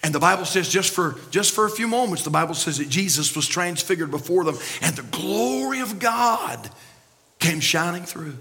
And 0.01 0.13
the 0.13 0.19
Bible 0.19 0.45
says 0.45 0.69
just 0.69 0.93
for 0.93 1.15
just 1.31 1.53
for 1.53 1.65
a 1.65 1.69
few 1.69 1.87
moments, 1.87 2.23
the 2.23 2.29
Bible 2.31 2.55
says 2.55 2.77
that 2.77 2.89
Jesus 2.89 3.35
was 3.35 3.47
transfigured 3.47 4.11
before 4.11 4.43
them, 4.43 4.57
and 4.81 4.95
the 4.95 5.03
glory 5.03 5.81
of 5.81 5.99
God 5.99 6.69
came 7.39 7.59
shining 7.59 8.03
through. 8.03 8.37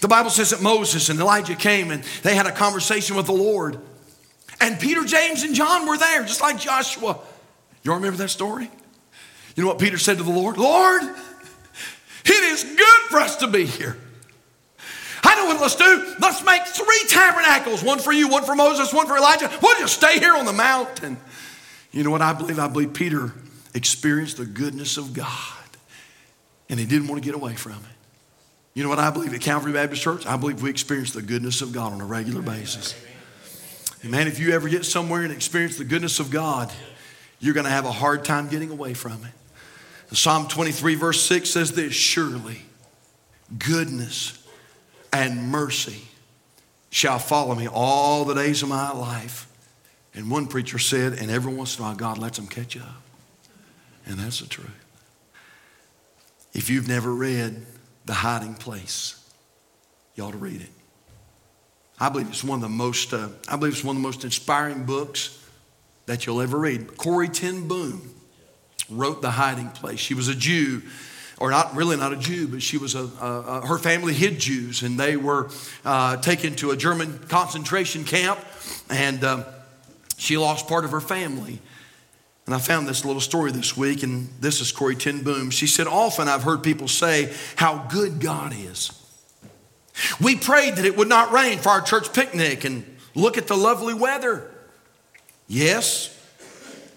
The 0.00 0.08
Bible 0.08 0.30
says 0.30 0.50
that 0.50 0.62
Moses 0.62 1.08
and 1.08 1.18
Elijah 1.18 1.56
came 1.56 1.90
and 1.90 2.04
they 2.22 2.36
had 2.36 2.46
a 2.46 2.52
conversation 2.52 3.16
with 3.16 3.26
the 3.26 3.32
Lord. 3.32 3.80
And 4.60 4.78
Peter, 4.78 5.04
James, 5.04 5.42
and 5.42 5.54
John 5.54 5.86
were 5.86 5.96
there, 5.96 6.22
just 6.22 6.40
like 6.40 6.60
Joshua. 6.60 7.18
You 7.82 7.92
all 7.92 7.96
remember 7.96 8.18
that 8.18 8.28
story? 8.28 8.70
You 9.56 9.62
know 9.62 9.68
what 9.68 9.78
Peter 9.78 9.98
said 9.98 10.18
to 10.18 10.22
the 10.22 10.30
Lord? 10.30 10.58
Lord, 10.58 11.02
it 11.02 12.44
is 12.44 12.62
good 12.64 13.00
for 13.08 13.18
us 13.18 13.36
to 13.36 13.46
be 13.46 13.64
here. 13.64 13.96
I 15.22 15.36
know 15.36 15.46
what 15.46 15.60
let's 15.60 15.76
do. 15.76 16.14
Let's 16.20 16.44
make 16.44 16.66
three 16.66 17.02
tabernacles 17.08 17.82
one 17.82 17.98
for 17.98 18.12
you, 18.12 18.28
one 18.28 18.44
for 18.44 18.54
Moses, 18.54 18.92
one 18.92 19.06
for 19.06 19.16
Elijah. 19.16 19.50
We'll 19.62 19.78
just 19.78 19.94
stay 19.94 20.18
here 20.18 20.34
on 20.34 20.46
the 20.46 20.52
mountain. 20.52 21.16
You 21.92 22.04
know 22.04 22.10
what 22.10 22.22
I 22.22 22.32
believe? 22.32 22.58
I 22.58 22.68
believe 22.68 22.94
Peter 22.94 23.32
experienced 23.74 24.36
the 24.36 24.46
goodness 24.46 24.96
of 24.96 25.12
God 25.12 25.28
and 26.68 26.78
he 26.78 26.86
didn't 26.86 27.08
want 27.08 27.22
to 27.22 27.26
get 27.26 27.34
away 27.34 27.54
from 27.54 27.72
it. 27.72 27.78
You 28.74 28.84
know 28.84 28.88
what 28.88 29.00
I 29.00 29.10
believe 29.10 29.34
at 29.34 29.40
Calvary 29.40 29.72
Baptist 29.72 30.02
Church? 30.02 30.24
I 30.26 30.36
believe 30.36 30.62
we 30.62 30.70
experience 30.70 31.12
the 31.12 31.22
goodness 31.22 31.60
of 31.60 31.72
God 31.72 31.92
on 31.92 32.00
a 32.00 32.06
regular 32.06 32.40
basis. 32.40 32.94
Man, 34.02 34.26
if 34.26 34.38
you 34.38 34.52
ever 34.52 34.68
get 34.68 34.84
somewhere 34.84 35.22
and 35.22 35.32
experience 35.32 35.76
the 35.76 35.84
goodness 35.84 36.20
of 36.20 36.30
God, 36.30 36.72
you're 37.38 37.54
going 37.54 37.64
to 37.64 37.70
have 37.70 37.84
a 37.84 37.92
hard 37.92 38.24
time 38.24 38.48
getting 38.48 38.70
away 38.70 38.94
from 38.94 39.24
it. 39.24 40.16
Psalm 40.16 40.48
23, 40.48 40.94
verse 40.94 41.22
6 41.22 41.48
says 41.48 41.72
this 41.72 41.92
Surely 41.92 42.62
goodness 43.58 44.42
and 45.12 45.50
mercy 45.50 46.08
shall 46.90 47.18
follow 47.18 47.54
me 47.54 47.68
all 47.68 48.24
the 48.24 48.34
days 48.34 48.62
of 48.62 48.68
my 48.68 48.92
life. 48.92 49.46
And 50.14 50.30
one 50.30 50.46
preacher 50.46 50.78
said, 50.78 51.12
and 51.12 51.30
every 51.30 51.54
once 51.54 51.78
in 51.78 51.84
a 51.84 51.88
while, 51.88 51.96
God 51.96 52.18
lets 52.18 52.38
them 52.38 52.48
catch 52.48 52.76
up. 52.76 53.02
And 54.06 54.18
that's 54.18 54.40
the 54.40 54.48
truth. 54.48 54.70
If 56.52 56.68
you've 56.68 56.88
never 56.88 57.14
read 57.14 57.64
The 58.06 58.14
Hiding 58.14 58.54
Place, 58.54 59.24
you 60.16 60.24
ought 60.24 60.32
to 60.32 60.38
read 60.38 60.62
it. 60.62 60.70
I 62.00 62.08
believe 62.08 62.28
it's 62.28 62.42
one 62.42 62.56
of 62.56 62.62
the 62.62 62.68
most, 62.68 63.12
uh, 63.12 63.28
I 63.48 63.56
believe 63.56 63.74
it's 63.74 63.84
one 63.84 63.96
of 63.96 64.02
the 64.02 64.08
most 64.08 64.24
inspiring 64.24 64.84
books 64.84 65.38
that 66.06 66.26
you'll 66.26 66.40
ever 66.40 66.58
read. 66.58 66.96
Corrie 66.96 67.28
ten 67.28 67.68
Boom 67.68 68.14
wrote 68.88 69.22
The 69.22 69.30
Hiding 69.30 69.68
Place. 69.68 70.00
She 70.00 70.14
was 70.14 70.28
a 70.28 70.34
Jew, 70.34 70.82
or 71.38 71.50
not 71.50 71.76
really 71.76 71.96
not 71.96 72.12
a 72.12 72.16
Jew, 72.16 72.48
but 72.48 72.62
she 72.62 72.78
was 72.78 72.94
a, 72.94 73.04
a 73.20 73.66
her 73.66 73.78
family 73.78 74.14
hid 74.14 74.38
Jews, 74.40 74.82
and 74.82 74.98
they 74.98 75.16
were 75.16 75.50
uh, 75.84 76.16
taken 76.16 76.56
to 76.56 76.70
a 76.70 76.76
German 76.76 77.18
concentration 77.28 78.04
camp, 78.04 78.38
and. 78.88 79.22
Uh, 79.22 79.44
She 80.20 80.36
lost 80.36 80.68
part 80.68 80.84
of 80.84 80.90
her 80.90 81.00
family. 81.00 81.60
And 82.44 82.54
I 82.54 82.58
found 82.58 82.86
this 82.86 83.06
little 83.06 83.22
story 83.22 83.52
this 83.52 83.74
week, 83.74 84.02
and 84.02 84.28
this 84.38 84.60
is 84.60 84.70
Corrie 84.70 84.94
ten 84.94 85.22
Boom. 85.22 85.50
She 85.50 85.66
said, 85.66 85.86
Often 85.86 86.28
I've 86.28 86.42
heard 86.42 86.62
people 86.62 86.88
say 86.88 87.32
how 87.56 87.88
good 87.88 88.20
God 88.20 88.52
is. 88.52 88.92
We 90.20 90.36
prayed 90.36 90.76
that 90.76 90.84
it 90.84 90.96
would 90.96 91.08
not 91.08 91.32
rain 91.32 91.58
for 91.58 91.70
our 91.70 91.80
church 91.80 92.12
picnic, 92.12 92.64
and 92.64 92.84
look 93.14 93.38
at 93.38 93.46
the 93.46 93.56
lovely 93.56 93.94
weather. 93.94 94.50
Yes, 95.48 96.16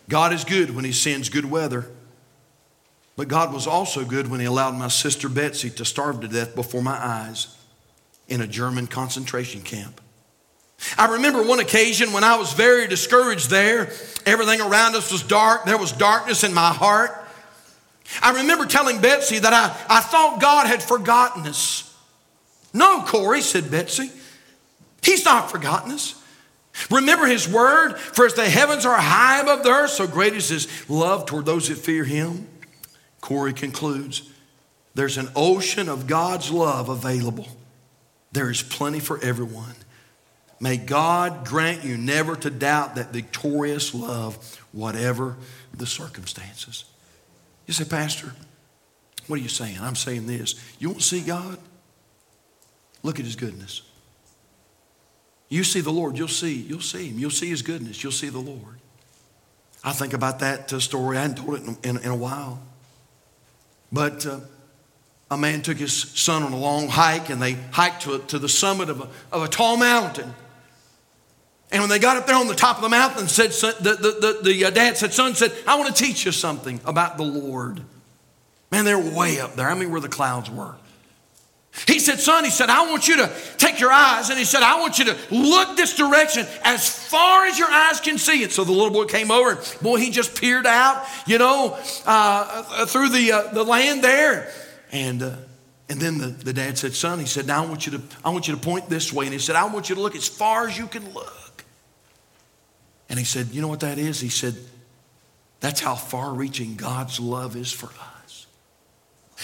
God 0.10 0.34
is 0.34 0.44
good 0.44 0.76
when 0.76 0.86
He 0.86 0.92
sends 0.92 1.30
good 1.30 1.46
weather. 1.46 1.88
But 3.16 3.28
God 3.28 3.54
was 3.54 3.68
also 3.68 4.04
good 4.04 4.28
when 4.28 4.40
He 4.40 4.46
allowed 4.46 4.76
my 4.76 4.88
sister 4.88 5.30
Betsy 5.30 5.70
to 5.72 5.86
starve 5.86 6.22
to 6.22 6.28
death 6.28 6.56
before 6.56 6.82
my 6.82 6.98
eyes 6.98 7.56
in 8.28 8.42
a 8.42 8.48
German 8.48 8.88
concentration 8.88 9.62
camp. 9.62 10.02
I 10.98 11.14
remember 11.14 11.44
one 11.44 11.60
occasion 11.60 12.12
when 12.12 12.24
I 12.24 12.38
was 12.38 12.54
very 12.54 12.88
discouraged 12.88 13.50
there. 13.50 13.92
Everything 14.26 14.60
around 14.60 14.96
us 14.96 15.12
was 15.12 15.24
dark, 15.24 15.66
there 15.66 15.78
was 15.78 15.92
darkness 15.92 16.44
in 16.44 16.54
my 16.54 16.72
heart. 16.72 17.12
I 18.22 18.42
remember 18.42 18.66
telling 18.66 19.00
Betsy 19.00 19.40
that 19.40 19.54
I, 19.54 19.98
I 19.98 20.02
thought 20.02 20.42
God 20.42 20.68
had 20.68 20.84
forgotten 20.84 21.48
us. 21.48 21.93
No, 22.74 23.04
Corrie, 23.04 23.42
said 23.42 23.70
Betsie. 23.70 24.12
He's 25.02 25.26
not 25.26 25.52
forgotten 25.52 25.92
us. 25.92 26.20
Remember 26.90 27.28
his 27.28 27.48
word, 27.48 27.98
for 27.98 28.26
as 28.26 28.34
the 28.34 28.50
heavens 28.50 28.86
are 28.86 28.98
high 28.98 29.42
above 29.42 29.64
the 29.64 29.70
earth, 29.70 29.92
so 29.92 30.08
great 30.08 30.34
is 30.34 30.50
his 30.50 30.90
love 30.90 31.26
toward 31.26 31.46
those 31.46 31.70
that 31.70 31.78
fear 31.78 32.04
him. 32.04 32.48
Corrie 33.22 33.54
concludes 33.54 34.30
there's 34.96 35.18
an 35.18 35.30
ocean 35.36 35.88
of 35.88 36.08
God's 36.08 36.52
love 36.52 36.90
available. 36.90 37.48
There 38.32 38.50
is 38.50 38.64
plenty 38.64 39.00
for 39.00 39.20
everyone. 39.24 39.76
May 40.60 40.78
God 40.78 41.46
grant 41.46 41.84
you 41.84 41.98
never 41.98 42.36
to 42.38 42.50
doubt 42.50 42.96
that 42.96 43.12
victorious 43.12 43.94
love, 43.94 44.60
whatever 44.72 45.36
the 45.74 45.86
circumstances. 45.86 46.86
You 47.68 47.74
say, 47.74 47.86
Pastor, 47.86 48.34
what 49.28 49.40
are 49.40 49.44
you 49.44 49.50
saying? 49.50 49.78
I'm 49.80 49.96
saying 49.96 50.26
this. 50.26 50.56
You 50.80 50.90
won't 50.90 51.02
see 51.02 51.22
God? 51.22 51.60
Look 53.04 53.20
at 53.20 53.26
his 53.26 53.36
goodness. 53.36 53.82
You 55.50 55.64
see 55.64 55.82
the 55.82 55.92
Lord, 55.92 56.18
you'll 56.18 56.28
see, 56.28 56.56
you'll 56.56 56.82
see 56.82 57.10
him. 57.10 57.20
You'll 57.20 57.30
see 57.30 57.50
his 57.50 57.62
goodness. 57.62 58.02
You'll 58.02 58.12
see 58.12 58.30
the 58.30 58.40
Lord. 58.40 58.80
I 59.84 59.92
think 59.92 60.14
about 60.14 60.40
that 60.40 60.74
uh, 60.74 60.80
story. 60.80 61.18
I 61.18 61.22
hadn't 61.22 61.38
told 61.38 61.60
it 61.60 61.64
in, 61.64 61.98
in, 61.98 62.04
in 62.04 62.10
a 62.10 62.16
while. 62.16 62.60
But 63.92 64.26
uh, 64.26 64.40
a 65.30 65.38
man 65.38 65.62
took 65.62 65.78
his 65.78 65.94
son 65.94 66.42
on 66.42 66.54
a 66.54 66.58
long 66.58 66.88
hike 66.88 67.30
and 67.30 67.42
they 67.42 67.54
hiked 67.72 68.04
to, 68.04 68.20
to 68.20 68.40
the 68.40 68.50
summit 68.50 68.90
of 68.90 69.02
a, 69.02 69.10
of 69.32 69.44
a 69.44 69.48
tall 69.48 69.78
mountain. 69.78 70.34
And 71.72 71.82
when 71.82 71.90
they 71.90 72.00
got 72.00 72.18
up 72.18 72.28
there 72.28 72.36
on 72.36 72.48
the 72.48 72.56
top 72.56 72.78
of 72.78 72.84
the 72.84 72.90
mountain, 72.90 73.28
said, 73.28 73.52
the, 73.52 73.94
the, 73.94 74.42
the, 74.44 74.52
the 74.52 74.66
uh, 74.66 74.70
dad 74.70 74.96
said, 74.96 75.12
son 75.12 75.36
said, 75.36 75.52
I 75.68 75.76
want 75.76 75.94
to 75.94 76.04
teach 76.04 76.26
you 76.26 76.32
something 76.32 76.80
about 76.86 77.18
the 77.18 77.24
Lord. 77.24 77.82
Man, 78.72 78.86
they're 78.86 78.98
way 78.98 79.40
up 79.40 79.56
there. 79.56 79.70
I 79.70 79.76
mean, 79.76 79.92
where 79.92 80.02
the 80.02 80.10
clouds 80.10 80.50
were. 80.50 80.76
He 81.88 81.98
said, 82.00 82.20
Son, 82.20 82.44
he 82.44 82.52
said, 82.52 82.70
I 82.70 82.90
want 82.90 83.08
you 83.08 83.18
to 83.18 83.32
take 83.58 83.80
your 83.80 83.92
eyes, 83.92 84.30
and 84.30 84.38
he 84.38 84.46
said, 84.46 84.62
I 84.62 84.80
want 84.80 85.00
you 85.00 85.06
to 85.06 85.18
look 85.32 85.76
this 85.76 85.98
direction 85.98 86.46
as 86.64 86.88
far 86.88 87.46
as 87.48 87.58
your 87.58 87.70
eyes 87.70 88.00
can 88.00 88.20
see 88.20 88.44
it. 88.44 88.52
So 88.52 88.64
the 88.64 88.72
little 88.72 88.92
boy 88.92 89.06
came 89.06 89.32
over, 89.32 89.52
and 89.52 89.78
boy, 89.82 89.98
he 89.98 90.12
just 90.12 90.40
peered 90.40 90.68
out, 90.68 91.04
you 91.26 91.40
know, 91.40 91.78
uh, 92.06 92.86
through 92.86 93.10
the, 93.10 93.32
uh, 93.32 93.54
the 93.54 93.64
land 93.64 94.04
there. 94.04 94.52
And, 94.92 95.24
uh, 95.24 95.36
and 95.90 96.00
then 96.00 96.20
the, 96.20 96.28
the 96.28 96.54
dad 96.54 96.78
said, 96.78 96.94
Son, 96.94 97.20
he 97.20 97.26
said, 97.26 97.48
Now 97.48 97.64
I 97.64 97.68
want, 97.68 97.88
you 97.88 97.98
to, 97.98 98.02
I 98.24 98.30
want 98.30 98.48
you 98.48 98.56
to 98.56 98.62
point 98.62 98.88
this 98.88 99.12
way. 99.12 99.26
And 99.26 99.34
he 99.34 99.40
said, 99.40 99.56
I 99.56 99.66
want 99.66 99.90
you 99.90 99.96
to 99.96 100.02
look 100.02 100.16
as 100.16 100.28
far 100.28 100.68
as 100.68 100.78
you 100.78 100.86
can 100.86 101.12
look. 101.14 101.66
And 103.10 103.18
he 103.18 103.26
said, 103.26 103.48
You 103.48 103.62
know 103.62 103.68
what 103.68 103.82
that 103.82 103.98
is? 103.98 104.20
He 104.20 104.30
said, 104.30 104.56
That's 105.60 105.80
how 105.80 105.96
far 105.96 106.34
reaching 106.34 106.76
God's 106.76 107.20
love 107.20 107.56
is 107.56 107.72
for 107.72 107.88
us. 107.88 108.23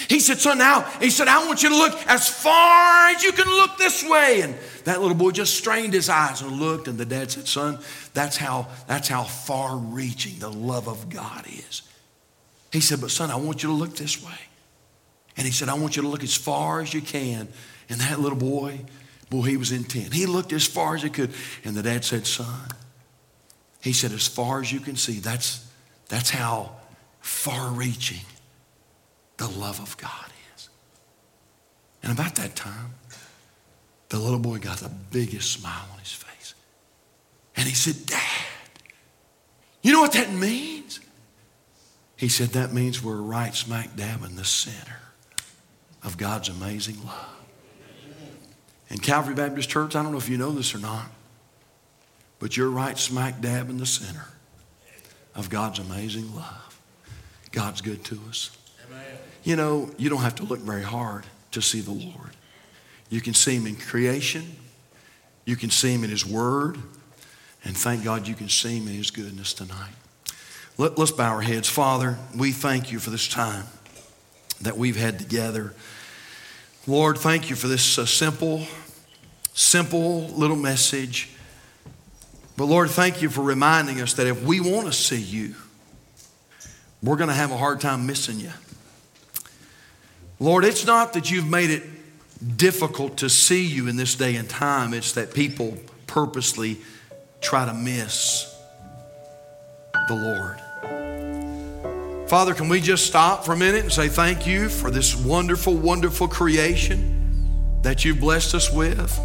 He 0.07 0.19
said, 0.19 0.39
So 0.39 0.53
now, 0.53 0.81
he 0.99 1.09
said, 1.09 1.27
I 1.27 1.45
want 1.45 1.63
you 1.63 1.69
to 1.69 1.75
look 1.75 1.93
as 2.07 2.29
far 2.29 3.09
as 3.09 3.23
you 3.23 3.31
can 3.31 3.47
look 3.47 3.77
this 3.77 4.07
way. 4.07 4.41
And 4.41 4.55
that 4.85 5.01
little 5.01 5.17
boy 5.17 5.31
just 5.31 5.55
strained 5.55 5.93
his 5.93 6.09
eyes 6.09 6.41
and 6.41 6.51
looked, 6.51 6.87
and 6.87 6.97
the 6.97 7.05
dad 7.05 7.31
said, 7.31 7.47
Son, 7.47 7.79
that's 8.13 8.37
how, 8.37 8.67
that's 8.87 9.07
how 9.07 9.23
far 9.23 9.77
reaching 9.77 10.39
the 10.39 10.49
love 10.51 10.87
of 10.87 11.09
God 11.09 11.45
is. 11.47 11.81
He 12.71 12.81
said, 12.81 13.01
But 13.01 13.11
son, 13.11 13.31
I 13.31 13.35
want 13.35 13.63
you 13.63 13.69
to 13.69 13.75
look 13.75 13.95
this 13.95 14.23
way. 14.23 14.39
And 15.37 15.45
he 15.45 15.51
said, 15.51 15.69
I 15.69 15.73
want 15.73 15.95
you 15.95 16.01
to 16.03 16.07
look 16.07 16.23
as 16.23 16.35
far 16.35 16.81
as 16.81 16.93
you 16.93 17.01
can. 17.01 17.47
And 17.89 17.99
that 18.01 18.19
little 18.19 18.37
boy, 18.37 18.81
boy, 19.29 19.43
he 19.43 19.57
was 19.57 19.71
intent. 19.71 20.13
He 20.13 20.25
looked 20.25 20.53
as 20.53 20.67
far 20.67 20.95
as 20.95 21.03
he 21.03 21.09
could. 21.09 21.31
And 21.63 21.75
the 21.75 21.83
dad 21.83 22.05
said, 22.05 22.27
Son, 22.27 22.69
he 23.81 23.93
said, 23.93 24.11
as 24.11 24.27
far 24.27 24.59
as 24.59 24.71
you 24.71 24.79
can 24.79 24.97
see, 24.97 25.19
that's, 25.19 25.65
that's 26.09 26.29
how 26.29 26.71
far 27.21 27.71
reaching 27.71 28.25
the 29.39 29.47
love 29.47 29.79
of 29.79 29.97
God 29.97 30.31
is. 30.55 30.69
And 32.03 32.11
about 32.11 32.35
that 32.35 32.55
time, 32.55 32.93
the 34.09 34.19
little 34.19 34.39
boy 34.39 34.59
got 34.59 34.77
the 34.77 34.89
biggest 34.89 35.51
smile 35.51 35.85
on 35.91 35.99
his 35.99 36.11
face. 36.11 36.53
And 37.55 37.67
he 37.67 37.73
said, 37.73 38.05
Dad, 38.05 38.21
you 39.81 39.93
know 39.93 40.01
what 40.01 40.13
that 40.13 40.31
means? 40.31 40.99
He 42.17 42.27
said, 42.27 42.49
That 42.49 42.73
means 42.73 43.01
we're 43.01 43.15
right 43.15 43.55
smack 43.55 43.95
dab 43.95 44.23
in 44.23 44.35
the 44.35 44.43
center 44.43 44.99
of 46.03 46.17
God's 46.17 46.49
amazing 46.49 46.97
love. 47.05 47.35
And 48.89 49.01
Calvary 49.01 49.35
Baptist 49.35 49.69
Church, 49.69 49.95
I 49.95 50.03
don't 50.03 50.11
know 50.11 50.17
if 50.17 50.27
you 50.27 50.37
know 50.37 50.51
this 50.51 50.75
or 50.75 50.79
not, 50.79 51.05
but 52.39 52.57
you're 52.57 52.69
right 52.69 52.97
smack 52.97 53.39
dab 53.39 53.69
in 53.69 53.77
the 53.77 53.85
center 53.85 54.25
of 55.33 55.49
God's 55.49 55.79
amazing 55.79 56.35
love. 56.35 56.81
God's 57.51 57.81
good 57.81 58.03
to 58.05 58.19
us. 58.27 58.51
You 59.43 59.55
know, 59.55 59.89
you 59.97 60.09
don't 60.09 60.21
have 60.21 60.35
to 60.35 60.43
look 60.43 60.59
very 60.59 60.83
hard 60.83 61.25
to 61.51 61.61
see 61.61 61.81
the 61.81 61.91
Lord. 61.91 62.35
You 63.09 63.21
can 63.21 63.33
see 63.33 63.55
Him 63.55 63.65
in 63.67 63.75
creation, 63.75 64.55
you 65.45 65.55
can 65.55 65.69
see 65.69 65.93
Him 65.93 66.03
in 66.03 66.09
His 66.09 66.25
Word, 66.25 66.77
and 67.63 67.75
thank 67.75 68.03
God 68.03 68.27
you 68.27 68.35
can 68.35 68.49
see 68.49 68.77
Him 68.77 68.87
in 68.87 68.93
His 68.93 69.11
goodness 69.11 69.53
tonight. 69.53 69.93
Let, 70.77 70.97
us 70.97 71.11
bow 71.11 71.33
our 71.33 71.41
heads. 71.41 71.67
Father, 71.67 72.17
we 72.37 72.51
thank 72.51 72.91
you 72.91 72.99
for 72.99 73.09
this 73.09 73.27
time 73.27 73.65
that 74.61 74.77
we've 74.77 74.95
had 74.95 75.19
together. 75.19 75.73
Lord, 76.87 77.17
thank 77.17 77.49
you 77.49 77.55
for 77.55 77.67
this 77.67 77.97
uh, 77.97 78.05
simple, 78.05 78.65
simple 79.53 80.27
little 80.29 80.55
message. 80.55 81.31
But 82.55 82.65
Lord, 82.65 82.89
thank 82.89 83.21
you 83.21 83.29
for 83.29 83.41
reminding 83.41 84.01
us 84.01 84.13
that 84.13 84.27
if 84.27 84.41
we 84.43 84.59
want 84.59 84.87
to 84.87 84.93
see 84.93 85.19
you, 85.19 85.55
we're 87.01 87.15
going 87.15 87.29
to 87.29 87.35
have 87.35 87.51
a 87.51 87.57
hard 87.57 87.81
time 87.81 88.05
missing 88.05 88.39
you. 88.39 88.51
Lord, 90.39 90.63
it's 90.63 90.85
not 90.85 91.13
that 91.13 91.29
you've 91.29 91.49
made 91.49 91.69
it 91.69 91.83
difficult 92.57 93.17
to 93.17 93.29
see 93.29 93.65
you 93.65 93.87
in 93.87 93.97
this 93.97 94.15
day 94.15 94.37
and 94.37 94.49
time, 94.49 94.93
it's 94.93 95.11
that 95.13 95.33
people 95.33 95.77
purposely 96.07 96.77
try 97.41 97.65
to 97.65 97.73
miss 97.73 98.55
the 100.07 100.15
Lord. 100.15 100.61
Father, 102.29 102.53
can 102.53 102.69
we 102.69 102.79
just 102.79 103.05
stop 103.05 103.43
for 103.43 103.51
a 103.53 103.57
minute 103.57 103.81
and 103.81 103.91
say 103.91 104.07
thank 104.07 104.47
you 104.47 104.69
for 104.69 104.89
this 104.89 105.15
wonderful, 105.15 105.75
wonderful 105.75 106.27
creation 106.27 107.81
that 107.81 108.05
you've 108.05 108.19
blessed 108.19 108.55
us 108.55 108.71
with? 108.71 109.19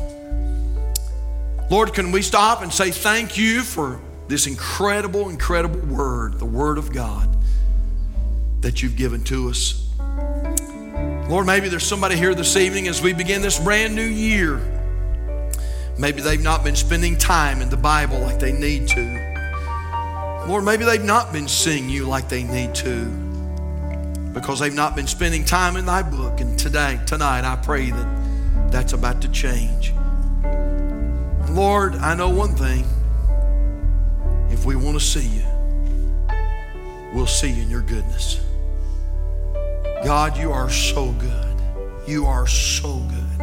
Lord, 1.71 1.95
can 1.95 2.11
we 2.13 2.23
stop 2.23 2.63
and 2.63 2.73
say 2.73 2.91
thank 2.91 3.37
you 3.37 3.63
for 3.63 4.01
this 4.27 4.47
incredible, 4.47 5.29
incredible 5.29 5.81
word, 5.81 6.39
the 6.39 6.45
Word 6.45 6.79
of 6.79 6.93
God 6.93 7.29
that 8.63 8.83
you've 8.83 8.97
given 8.97 9.23
to 9.25 9.51
us? 9.51 9.89
Lord, 11.29 11.47
maybe 11.47 11.71
there's 11.71 11.87
somebody 11.87 12.17
here 12.17 12.35
this 12.35 12.55
evening 12.55 12.87
as 12.87 13.01
we 13.01 13.15
begin 13.15 13.41
this 13.41 13.59
brand 13.59 13.95
new 13.95 14.05
year. 14.05 14.61
Maybe 15.99 16.21
they've 16.21 16.43
not 16.43 16.63
been 16.63 16.77
spending 16.77 17.17
time 17.17 17.63
in 17.63 17.71
the 17.71 17.79
Bible 17.79 18.19
like 18.21 18.39
they 18.39 18.53
need 18.53 18.89
to. 18.89 20.45
Lord, 20.47 20.65
maybe 20.65 20.85
they've 20.85 21.03
not 21.03 21.33
been 21.33 21.49
seeing 21.49 21.89
you 21.89 22.07
like 22.07 22.29
they 22.29 22.43
need 22.43 22.75
to 22.77 23.07
because 24.35 24.59
they've 24.59 24.75
not 24.75 24.95
been 24.95 25.07
spending 25.07 25.47
time 25.47 25.77
in 25.77 25.87
thy 25.87 26.03
book. 26.03 26.41
And 26.41 26.59
today, 26.59 27.01
tonight, 27.07 27.45
I 27.45 27.57
pray 27.57 27.91
that 27.91 28.71
that's 28.71 28.93
about 28.93 29.23
to 29.23 29.29
change. 29.29 29.95
Lord, 31.49 31.95
I 31.95 32.15
know 32.15 32.29
one 32.29 32.55
thing. 32.55 32.85
If 34.51 34.67
we 34.67 34.77
want 34.77 34.99
to 34.99 35.05
see 35.05 35.27
you, 35.27 35.45
we'll 37.15 37.27
see 37.27 37.49
you 37.49 37.63
in 37.63 37.71
your 37.71 37.83
goodness. 37.83 38.44
God, 40.05 40.37
you 40.37 40.53
are 40.53 40.69
so 40.69 41.13
good. 41.13 41.57
You 42.07 42.27
are 42.27 42.47
so 42.47 42.99
good. 42.99 43.43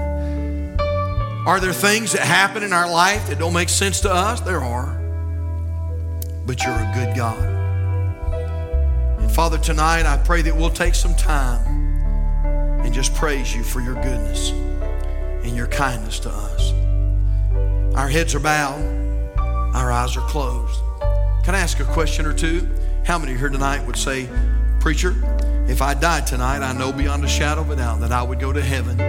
Are 1.47 1.59
there 1.59 1.73
things 1.73 2.11
that 2.11 2.21
happen 2.21 2.61
in 2.61 2.71
our 2.71 2.87
life 2.87 3.27
that 3.29 3.39
don't 3.39 3.53
make 3.53 3.69
sense 3.69 3.99
to 4.01 4.11
us? 4.13 4.41
There 4.41 4.61
are. 4.61 4.95
But 6.45 6.63
you're 6.63 6.75
a 6.75 6.91
good 6.93 7.15
God. 7.15 7.39
And 9.19 9.31
Father, 9.31 9.57
tonight 9.57 10.05
I 10.05 10.17
pray 10.17 10.43
that 10.43 10.55
we'll 10.55 10.69
take 10.69 10.93
some 10.93 11.15
time 11.15 11.65
and 12.83 12.93
just 12.93 13.15
praise 13.15 13.55
you 13.55 13.63
for 13.63 13.81
your 13.81 13.95
goodness 13.95 14.51
and 14.51 15.55
your 15.55 15.67
kindness 15.67 16.19
to 16.19 16.29
us. 16.29 16.73
Our 17.95 18.07
heads 18.07 18.35
are 18.35 18.39
bowed, 18.39 18.83
our 19.73 19.91
eyes 19.91 20.15
are 20.15 20.27
closed. 20.29 20.79
Can 21.43 21.55
I 21.55 21.59
ask 21.59 21.79
a 21.79 21.85
question 21.85 22.27
or 22.27 22.33
two? 22.33 22.69
How 23.03 23.17
many 23.17 23.35
here 23.35 23.49
tonight 23.49 23.83
would 23.87 23.97
say, 23.97 24.29
Preacher, 24.79 25.15
if 25.67 25.81
I 25.81 25.93
died 25.93 26.27
tonight, 26.27 26.61
I 26.61 26.73
know 26.73 26.91
beyond 26.91 27.23
a 27.23 27.27
shadow 27.27 27.61
of 27.61 27.69
a 27.69 27.75
doubt 27.75 27.99
that 28.01 28.11
I 28.11 28.23
would 28.23 28.39
go 28.39 28.51
to 28.51 28.61
heaven. 28.61 28.99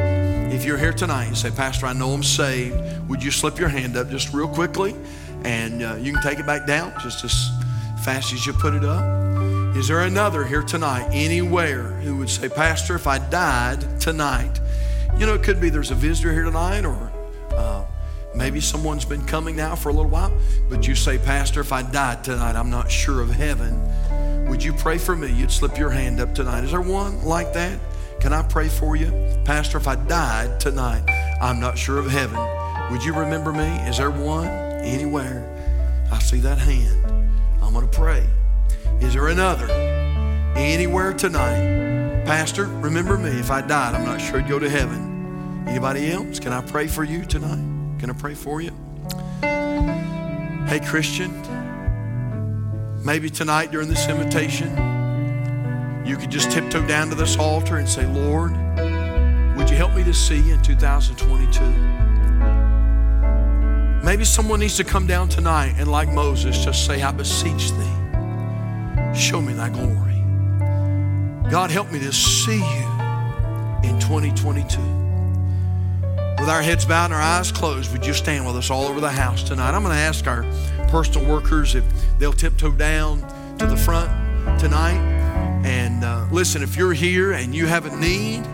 If 0.52 0.64
you're 0.64 0.78
here 0.78 0.92
tonight 0.92 1.26
and 1.26 1.36
say, 1.36 1.50
Pastor, 1.50 1.86
I 1.86 1.92
know 1.92 2.10
I'm 2.10 2.22
saved, 2.22 2.76
would 3.08 3.22
you 3.22 3.30
slip 3.30 3.58
your 3.58 3.68
hand 3.68 3.96
up 3.96 4.10
just 4.10 4.32
real 4.32 4.48
quickly? 4.48 4.94
And 5.44 5.82
uh, 5.82 5.96
you 5.96 6.12
can 6.12 6.22
take 6.22 6.38
it 6.38 6.46
back 6.46 6.66
down 6.66 6.92
just 7.00 7.24
as 7.24 7.50
fast 8.04 8.32
as 8.32 8.46
you 8.46 8.52
put 8.52 8.74
it 8.74 8.84
up. 8.84 9.02
Is 9.76 9.88
there 9.88 10.00
another 10.00 10.44
here 10.44 10.62
tonight, 10.62 11.08
anywhere, 11.12 11.84
who 12.02 12.18
would 12.18 12.28
say, 12.28 12.48
Pastor, 12.48 12.94
if 12.94 13.06
I 13.06 13.18
died 13.18 14.00
tonight, 14.00 14.60
you 15.16 15.24
know, 15.24 15.34
it 15.34 15.42
could 15.42 15.60
be 15.60 15.70
there's 15.70 15.90
a 15.90 15.94
visitor 15.94 16.32
here 16.32 16.44
tonight, 16.44 16.84
or 16.84 17.10
uh, 17.56 17.84
maybe 18.34 18.60
someone's 18.60 19.06
been 19.06 19.24
coming 19.24 19.56
now 19.56 19.74
for 19.74 19.88
a 19.88 19.92
little 19.92 20.10
while, 20.10 20.32
but 20.68 20.86
you 20.86 20.94
say, 20.94 21.16
Pastor, 21.16 21.60
if 21.60 21.72
I 21.72 21.82
died 21.82 22.22
tonight, 22.22 22.54
I'm 22.54 22.70
not 22.70 22.90
sure 22.90 23.22
of 23.22 23.30
heaven. 23.30 23.80
Would 24.52 24.62
you 24.62 24.74
pray 24.74 24.98
for 24.98 25.16
me? 25.16 25.32
You'd 25.32 25.50
slip 25.50 25.78
your 25.78 25.88
hand 25.88 26.20
up 26.20 26.34
tonight. 26.34 26.62
Is 26.62 26.72
there 26.72 26.82
one 26.82 27.24
like 27.24 27.54
that? 27.54 27.78
Can 28.20 28.34
I 28.34 28.42
pray 28.42 28.68
for 28.68 28.96
you? 28.96 29.10
Pastor, 29.46 29.78
if 29.78 29.88
I 29.88 29.94
died 29.94 30.60
tonight, 30.60 31.08
I'm 31.40 31.58
not 31.58 31.78
sure 31.78 31.98
of 31.98 32.10
heaven. 32.10 32.38
Would 32.90 33.02
you 33.02 33.14
remember 33.14 33.50
me? 33.54 33.64
Is 33.88 33.96
there 33.96 34.10
one 34.10 34.48
anywhere? 34.48 35.48
I 36.12 36.18
see 36.18 36.36
that 36.40 36.58
hand. 36.58 37.02
I'm 37.62 37.72
going 37.72 37.88
to 37.88 37.96
pray. 37.96 38.26
Is 39.00 39.14
there 39.14 39.28
another 39.28 39.70
anywhere 40.54 41.14
tonight? 41.14 42.26
Pastor, 42.26 42.66
remember 42.66 43.16
me. 43.16 43.30
If 43.30 43.50
I 43.50 43.62
died, 43.62 43.94
I'm 43.94 44.04
not 44.04 44.20
sure 44.20 44.38
I'd 44.38 44.50
go 44.50 44.58
to 44.58 44.68
heaven. 44.68 45.64
Anybody 45.66 46.12
else? 46.12 46.38
Can 46.38 46.52
I 46.52 46.60
pray 46.60 46.88
for 46.88 47.04
you 47.04 47.24
tonight? 47.24 47.98
Can 47.98 48.10
I 48.10 48.12
pray 48.12 48.34
for 48.34 48.60
you? 48.60 48.72
Hey, 49.40 50.80
Christian, 50.84 51.32
maybe 53.04 53.28
tonight 53.30 53.70
during 53.70 53.88
this 53.88 54.08
invitation, 54.08 54.68
you 56.06 56.16
could 56.16 56.30
just 56.30 56.50
tiptoe 56.50 56.86
down 56.86 57.08
to 57.08 57.14
this 57.14 57.36
altar 57.36 57.76
and 57.76 57.88
say, 57.88 58.06
Lord, 58.06 58.52
would 59.56 59.70
you 59.70 59.76
help 59.76 59.94
me 59.94 60.04
to 60.04 60.14
see 60.14 60.50
in 60.50 60.60
2022? 60.62 61.64
Maybe 64.04 64.24
someone 64.24 64.60
needs 64.60 64.76
to 64.76 64.84
come 64.84 65.06
down 65.06 65.28
tonight 65.28 65.74
and, 65.78 65.90
like 65.90 66.12
Moses, 66.12 66.64
just 66.64 66.86
say, 66.86 67.02
I 67.02 67.12
beseech 67.12 67.70
thee, 67.70 69.14
show 69.14 69.40
me 69.40 69.52
thy 69.52 69.68
glory. 69.68 70.24
God, 71.50 71.70
help 71.70 71.92
me 71.92 71.98
to 72.00 72.12
see 72.12 72.56
you 72.56 72.88
in 73.84 73.98
2022. 74.00 75.01
With 76.42 76.50
our 76.50 76.60
heads 76.60 76.84
bowed 76.84 77.04
and 77.04 77.14
our 77.14 77.20
eyes 77.20 77.52
closed, 77.52 77.92
would 77.92 78.04
you 78.04 78.12
stand 78.12 78.44
with 78.44 78.56
us 78.56 78.68
all 78.68 78.86
over 78.86 78.98
the 78.98 79.12
house 79.12 79.44
tonight? 79.44 79.76
I'm 79.76 79.84
going 79.84 79.94
to 79.94 80.00
ask 80.00 80.26
our 80.26 80.42
personal 80.88 81.24
workers 81.24 81.76
if 81.76 81.84
they'll 82.18 82.32
tiptoe 82.32 82.72
down 82.72 83.20
to 83.58 83.66
the 83.66 83.76
front 83.76 84.10
tonight. 84.58 84.98
And 85.64 86.02
uh, 86.02 86.26
listen, 86.32 86.64
if 86.64 86.76
you're 86.76 86.94
here 86.94 87.30
and 87.30 87.54
you 87.54 87.66
have 87.66 87.86
a 87.86 87.96
need, 87.96 88.44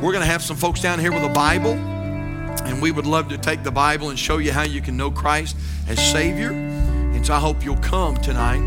we're 0.00 0.12
going 0.12 0.20
to 0.20 0.30
have 0.30 0.40
some 0.40 0.56
folks 0.56 0.80
down 0.80 1.00
here 1.00 1.10
with 1.10 1.24
a 1.24 1.30
Bible. 1.30 1.72
And 1.72 2.80
we 2.80 2.92
would 2.92 3.06
love 3.06 3.28
to 3.30 3.38
take 3.38 3.64
the 3.64 3.72
Bible 3.72 4.10
and 4.10 4.16
show 4.16 4.38
you 4.38 4.52
how 4.52 4.62
you 4.62 4.80
can 4.80 4.96
know 4.96 5.10
Christ 5.10 5.56
as 5.88 5.98
Savior. 6.12 6.52
And 6.52 7.26
so 7.26 7.34
I 7.34 7.40
hope 7.40 7.64
you'll 7.64 7.76
come 7.78 8.18
tonight. 8.18 8.62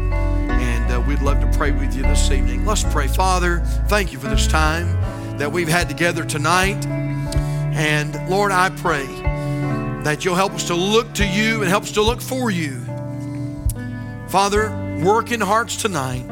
And 0.52 0.92
uh, 0.92 1.00
we'd 1.08 1.22
love 1.22 1.40
to 1.40 1.58
pray 1.58 1.72
with 1.72 1.96
you 1.96 2.02
this 2.02 2.30
evening. 2.30 2.66
Let's 2.66 2.84
pray. 2.84 3.08
Father, 3.08 3.60
thank 3.88 4.12
you 4.12 4.20
for 4.20 4.28
this 4.28 4.48
time 4.48 5.38
that 5.38 5.50
we've 5.50 5.70
had 5.70 5.88
together 5.88 6.26
tonight. 6.26 7.05
And 7.76 8.30
Lord, 8.30 8.54
I 8.54 8.70
pray 8.70 9.06
that 10.06 10.24
you'll 10.24 10.36
help 10.36 10.54
us 10.54 10.68
to 10.68 10.76
look 10.76 11.14
to 11.16 11.28
you 11.28 11.62
and 11.62 11.70
help 11.70 11.84
us 11.84 11.92
to 11.92 12.02
look 12.02 12.22
for 12.22 12.50
you. 12.50 12.80
Father, 14.30 14.72
work 15.04 15.34
in 15.34 15.42
hearts 15.42 15.82
tonight. 15.82 16.24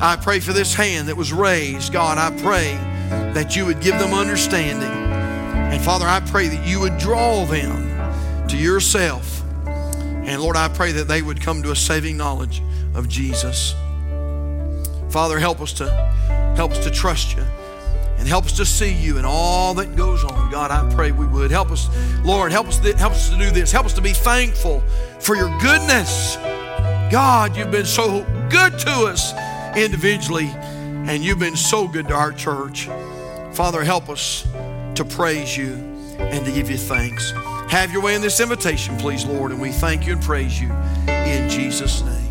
I 0.00 0.16
pray 0.16 0.40
for 0.40 0.54
this 0.54 0.72
hand 0.72 1.08
that 1.08 1.16
was 1.16 1.30
raised. 1.30 1.92
God, 1.92 2.16
I 2.16 2.34
pray 2.40 2.72
that 3.34 3.54
you 3.54 3.66
would 3.66 3.82
give 3.82 3.98
them 3.98 4.14
understanding. 4.14 4.88
And 4.88 5.84
Father, 5.84 6.06
I 6.06 6.20
pray 6.20 6.48
that 6.48 6.66
you 6.66 6.80
would 6.80 6.96
draw 6.96 7.44
them 7.44 8.48
to 8.48 8.56
yourself. 8.56 9.42
And 9.66 10.40
Lord, 10.40 10.56
I 10.56 10.68
pray 10.68 10.92
that 10.92 11.06
they 11.06 11.20
would 11.20 11.42
come 11.42 11.62
to 11.64 11.70
a 11.70 11.76
saving 11.76 12.16
knowledge 12.16 12.62
of 12.94 13.10
Jesus. 13.10 13.74
Father, 15.10 15.38
help 15.38 15.60
us 15.60 15.74
to 15.74 15.90
help 16.56 16.70
us 16.70 16.82
to 16.84 16.90
trust 16.90 17.36
you 17.36 17.44
and 18.22 18.28
help 18.28 18.44
us 18.44 18.52
to 18.52 18.64
see 18.64 18.92
you 18.92 19.16
and 19.16 19.26
all 19.26 19.74
that 19.74 19.96
goes 19.96 20.22
on. 20.22 20.48
God, 20.48 20.70
I 20.70 20.88
pray 20.94 21.10
we 21.10 21.26
would 21.26 21.50
help 21.50 21.72
us, 21.72 21.88
Lord, 22.24 22.52
help 22.52 22.68
us 22.68 22.78
help 22.78 23.14
us 23.14 23.30
to 23.30 23.36
do 23.36 23.50
this. 23.50 23.72
Help 23.72 23.84
us 23.84 23.94
to 23.94 24.00
be 24.00 24.12
thankful 24.12 24.78
for 25.18 25.34
your 25.34 25.48
goodness. 25.58 26.36
God, 27.10 27.56
you've 27.56 27.72
been 27.72 27.84
so 27.84 28.24
good 28.48 28.78
to 28.78 28.90
us 29.06 29.34
individually, 29.76 30.46
and 30.46 31.24
you've 31.24 31.40
been 31.40 31.56
so 31.56 31.88
good 31.88 32.06
to 32.06 32.14
our 32.14 32.30
church. 32.30 32.88
Father, 33.54 33.82
help 33.82 34.08
us 34.08 34.46
to 34.94 35.04
praise 35.04 35.56
you 35.56 35.72
and 36.20 36.46
to 36.46 36.52
give 36.52 36.70
you 36.70 36.78
thanks. 36.78 37.32
Have 37.72 37.90
your 37.90 38.02
way 38.02 38.14
in 38.14 38.22
this 38.22 38.38
invitation, 38.38 38.96
please, 38.98 39.24
Lord, 39.24 39.50
and 39.50 39.60
we 39.60 39.72
thank 39.72 40.06
you 40.06 40.12
and 40.12 40.22
praise 40.22 40.60
you 40.60 40.70
in 41.08 41.50
Jesus' 41.50 42.02
name. 42.02 42.21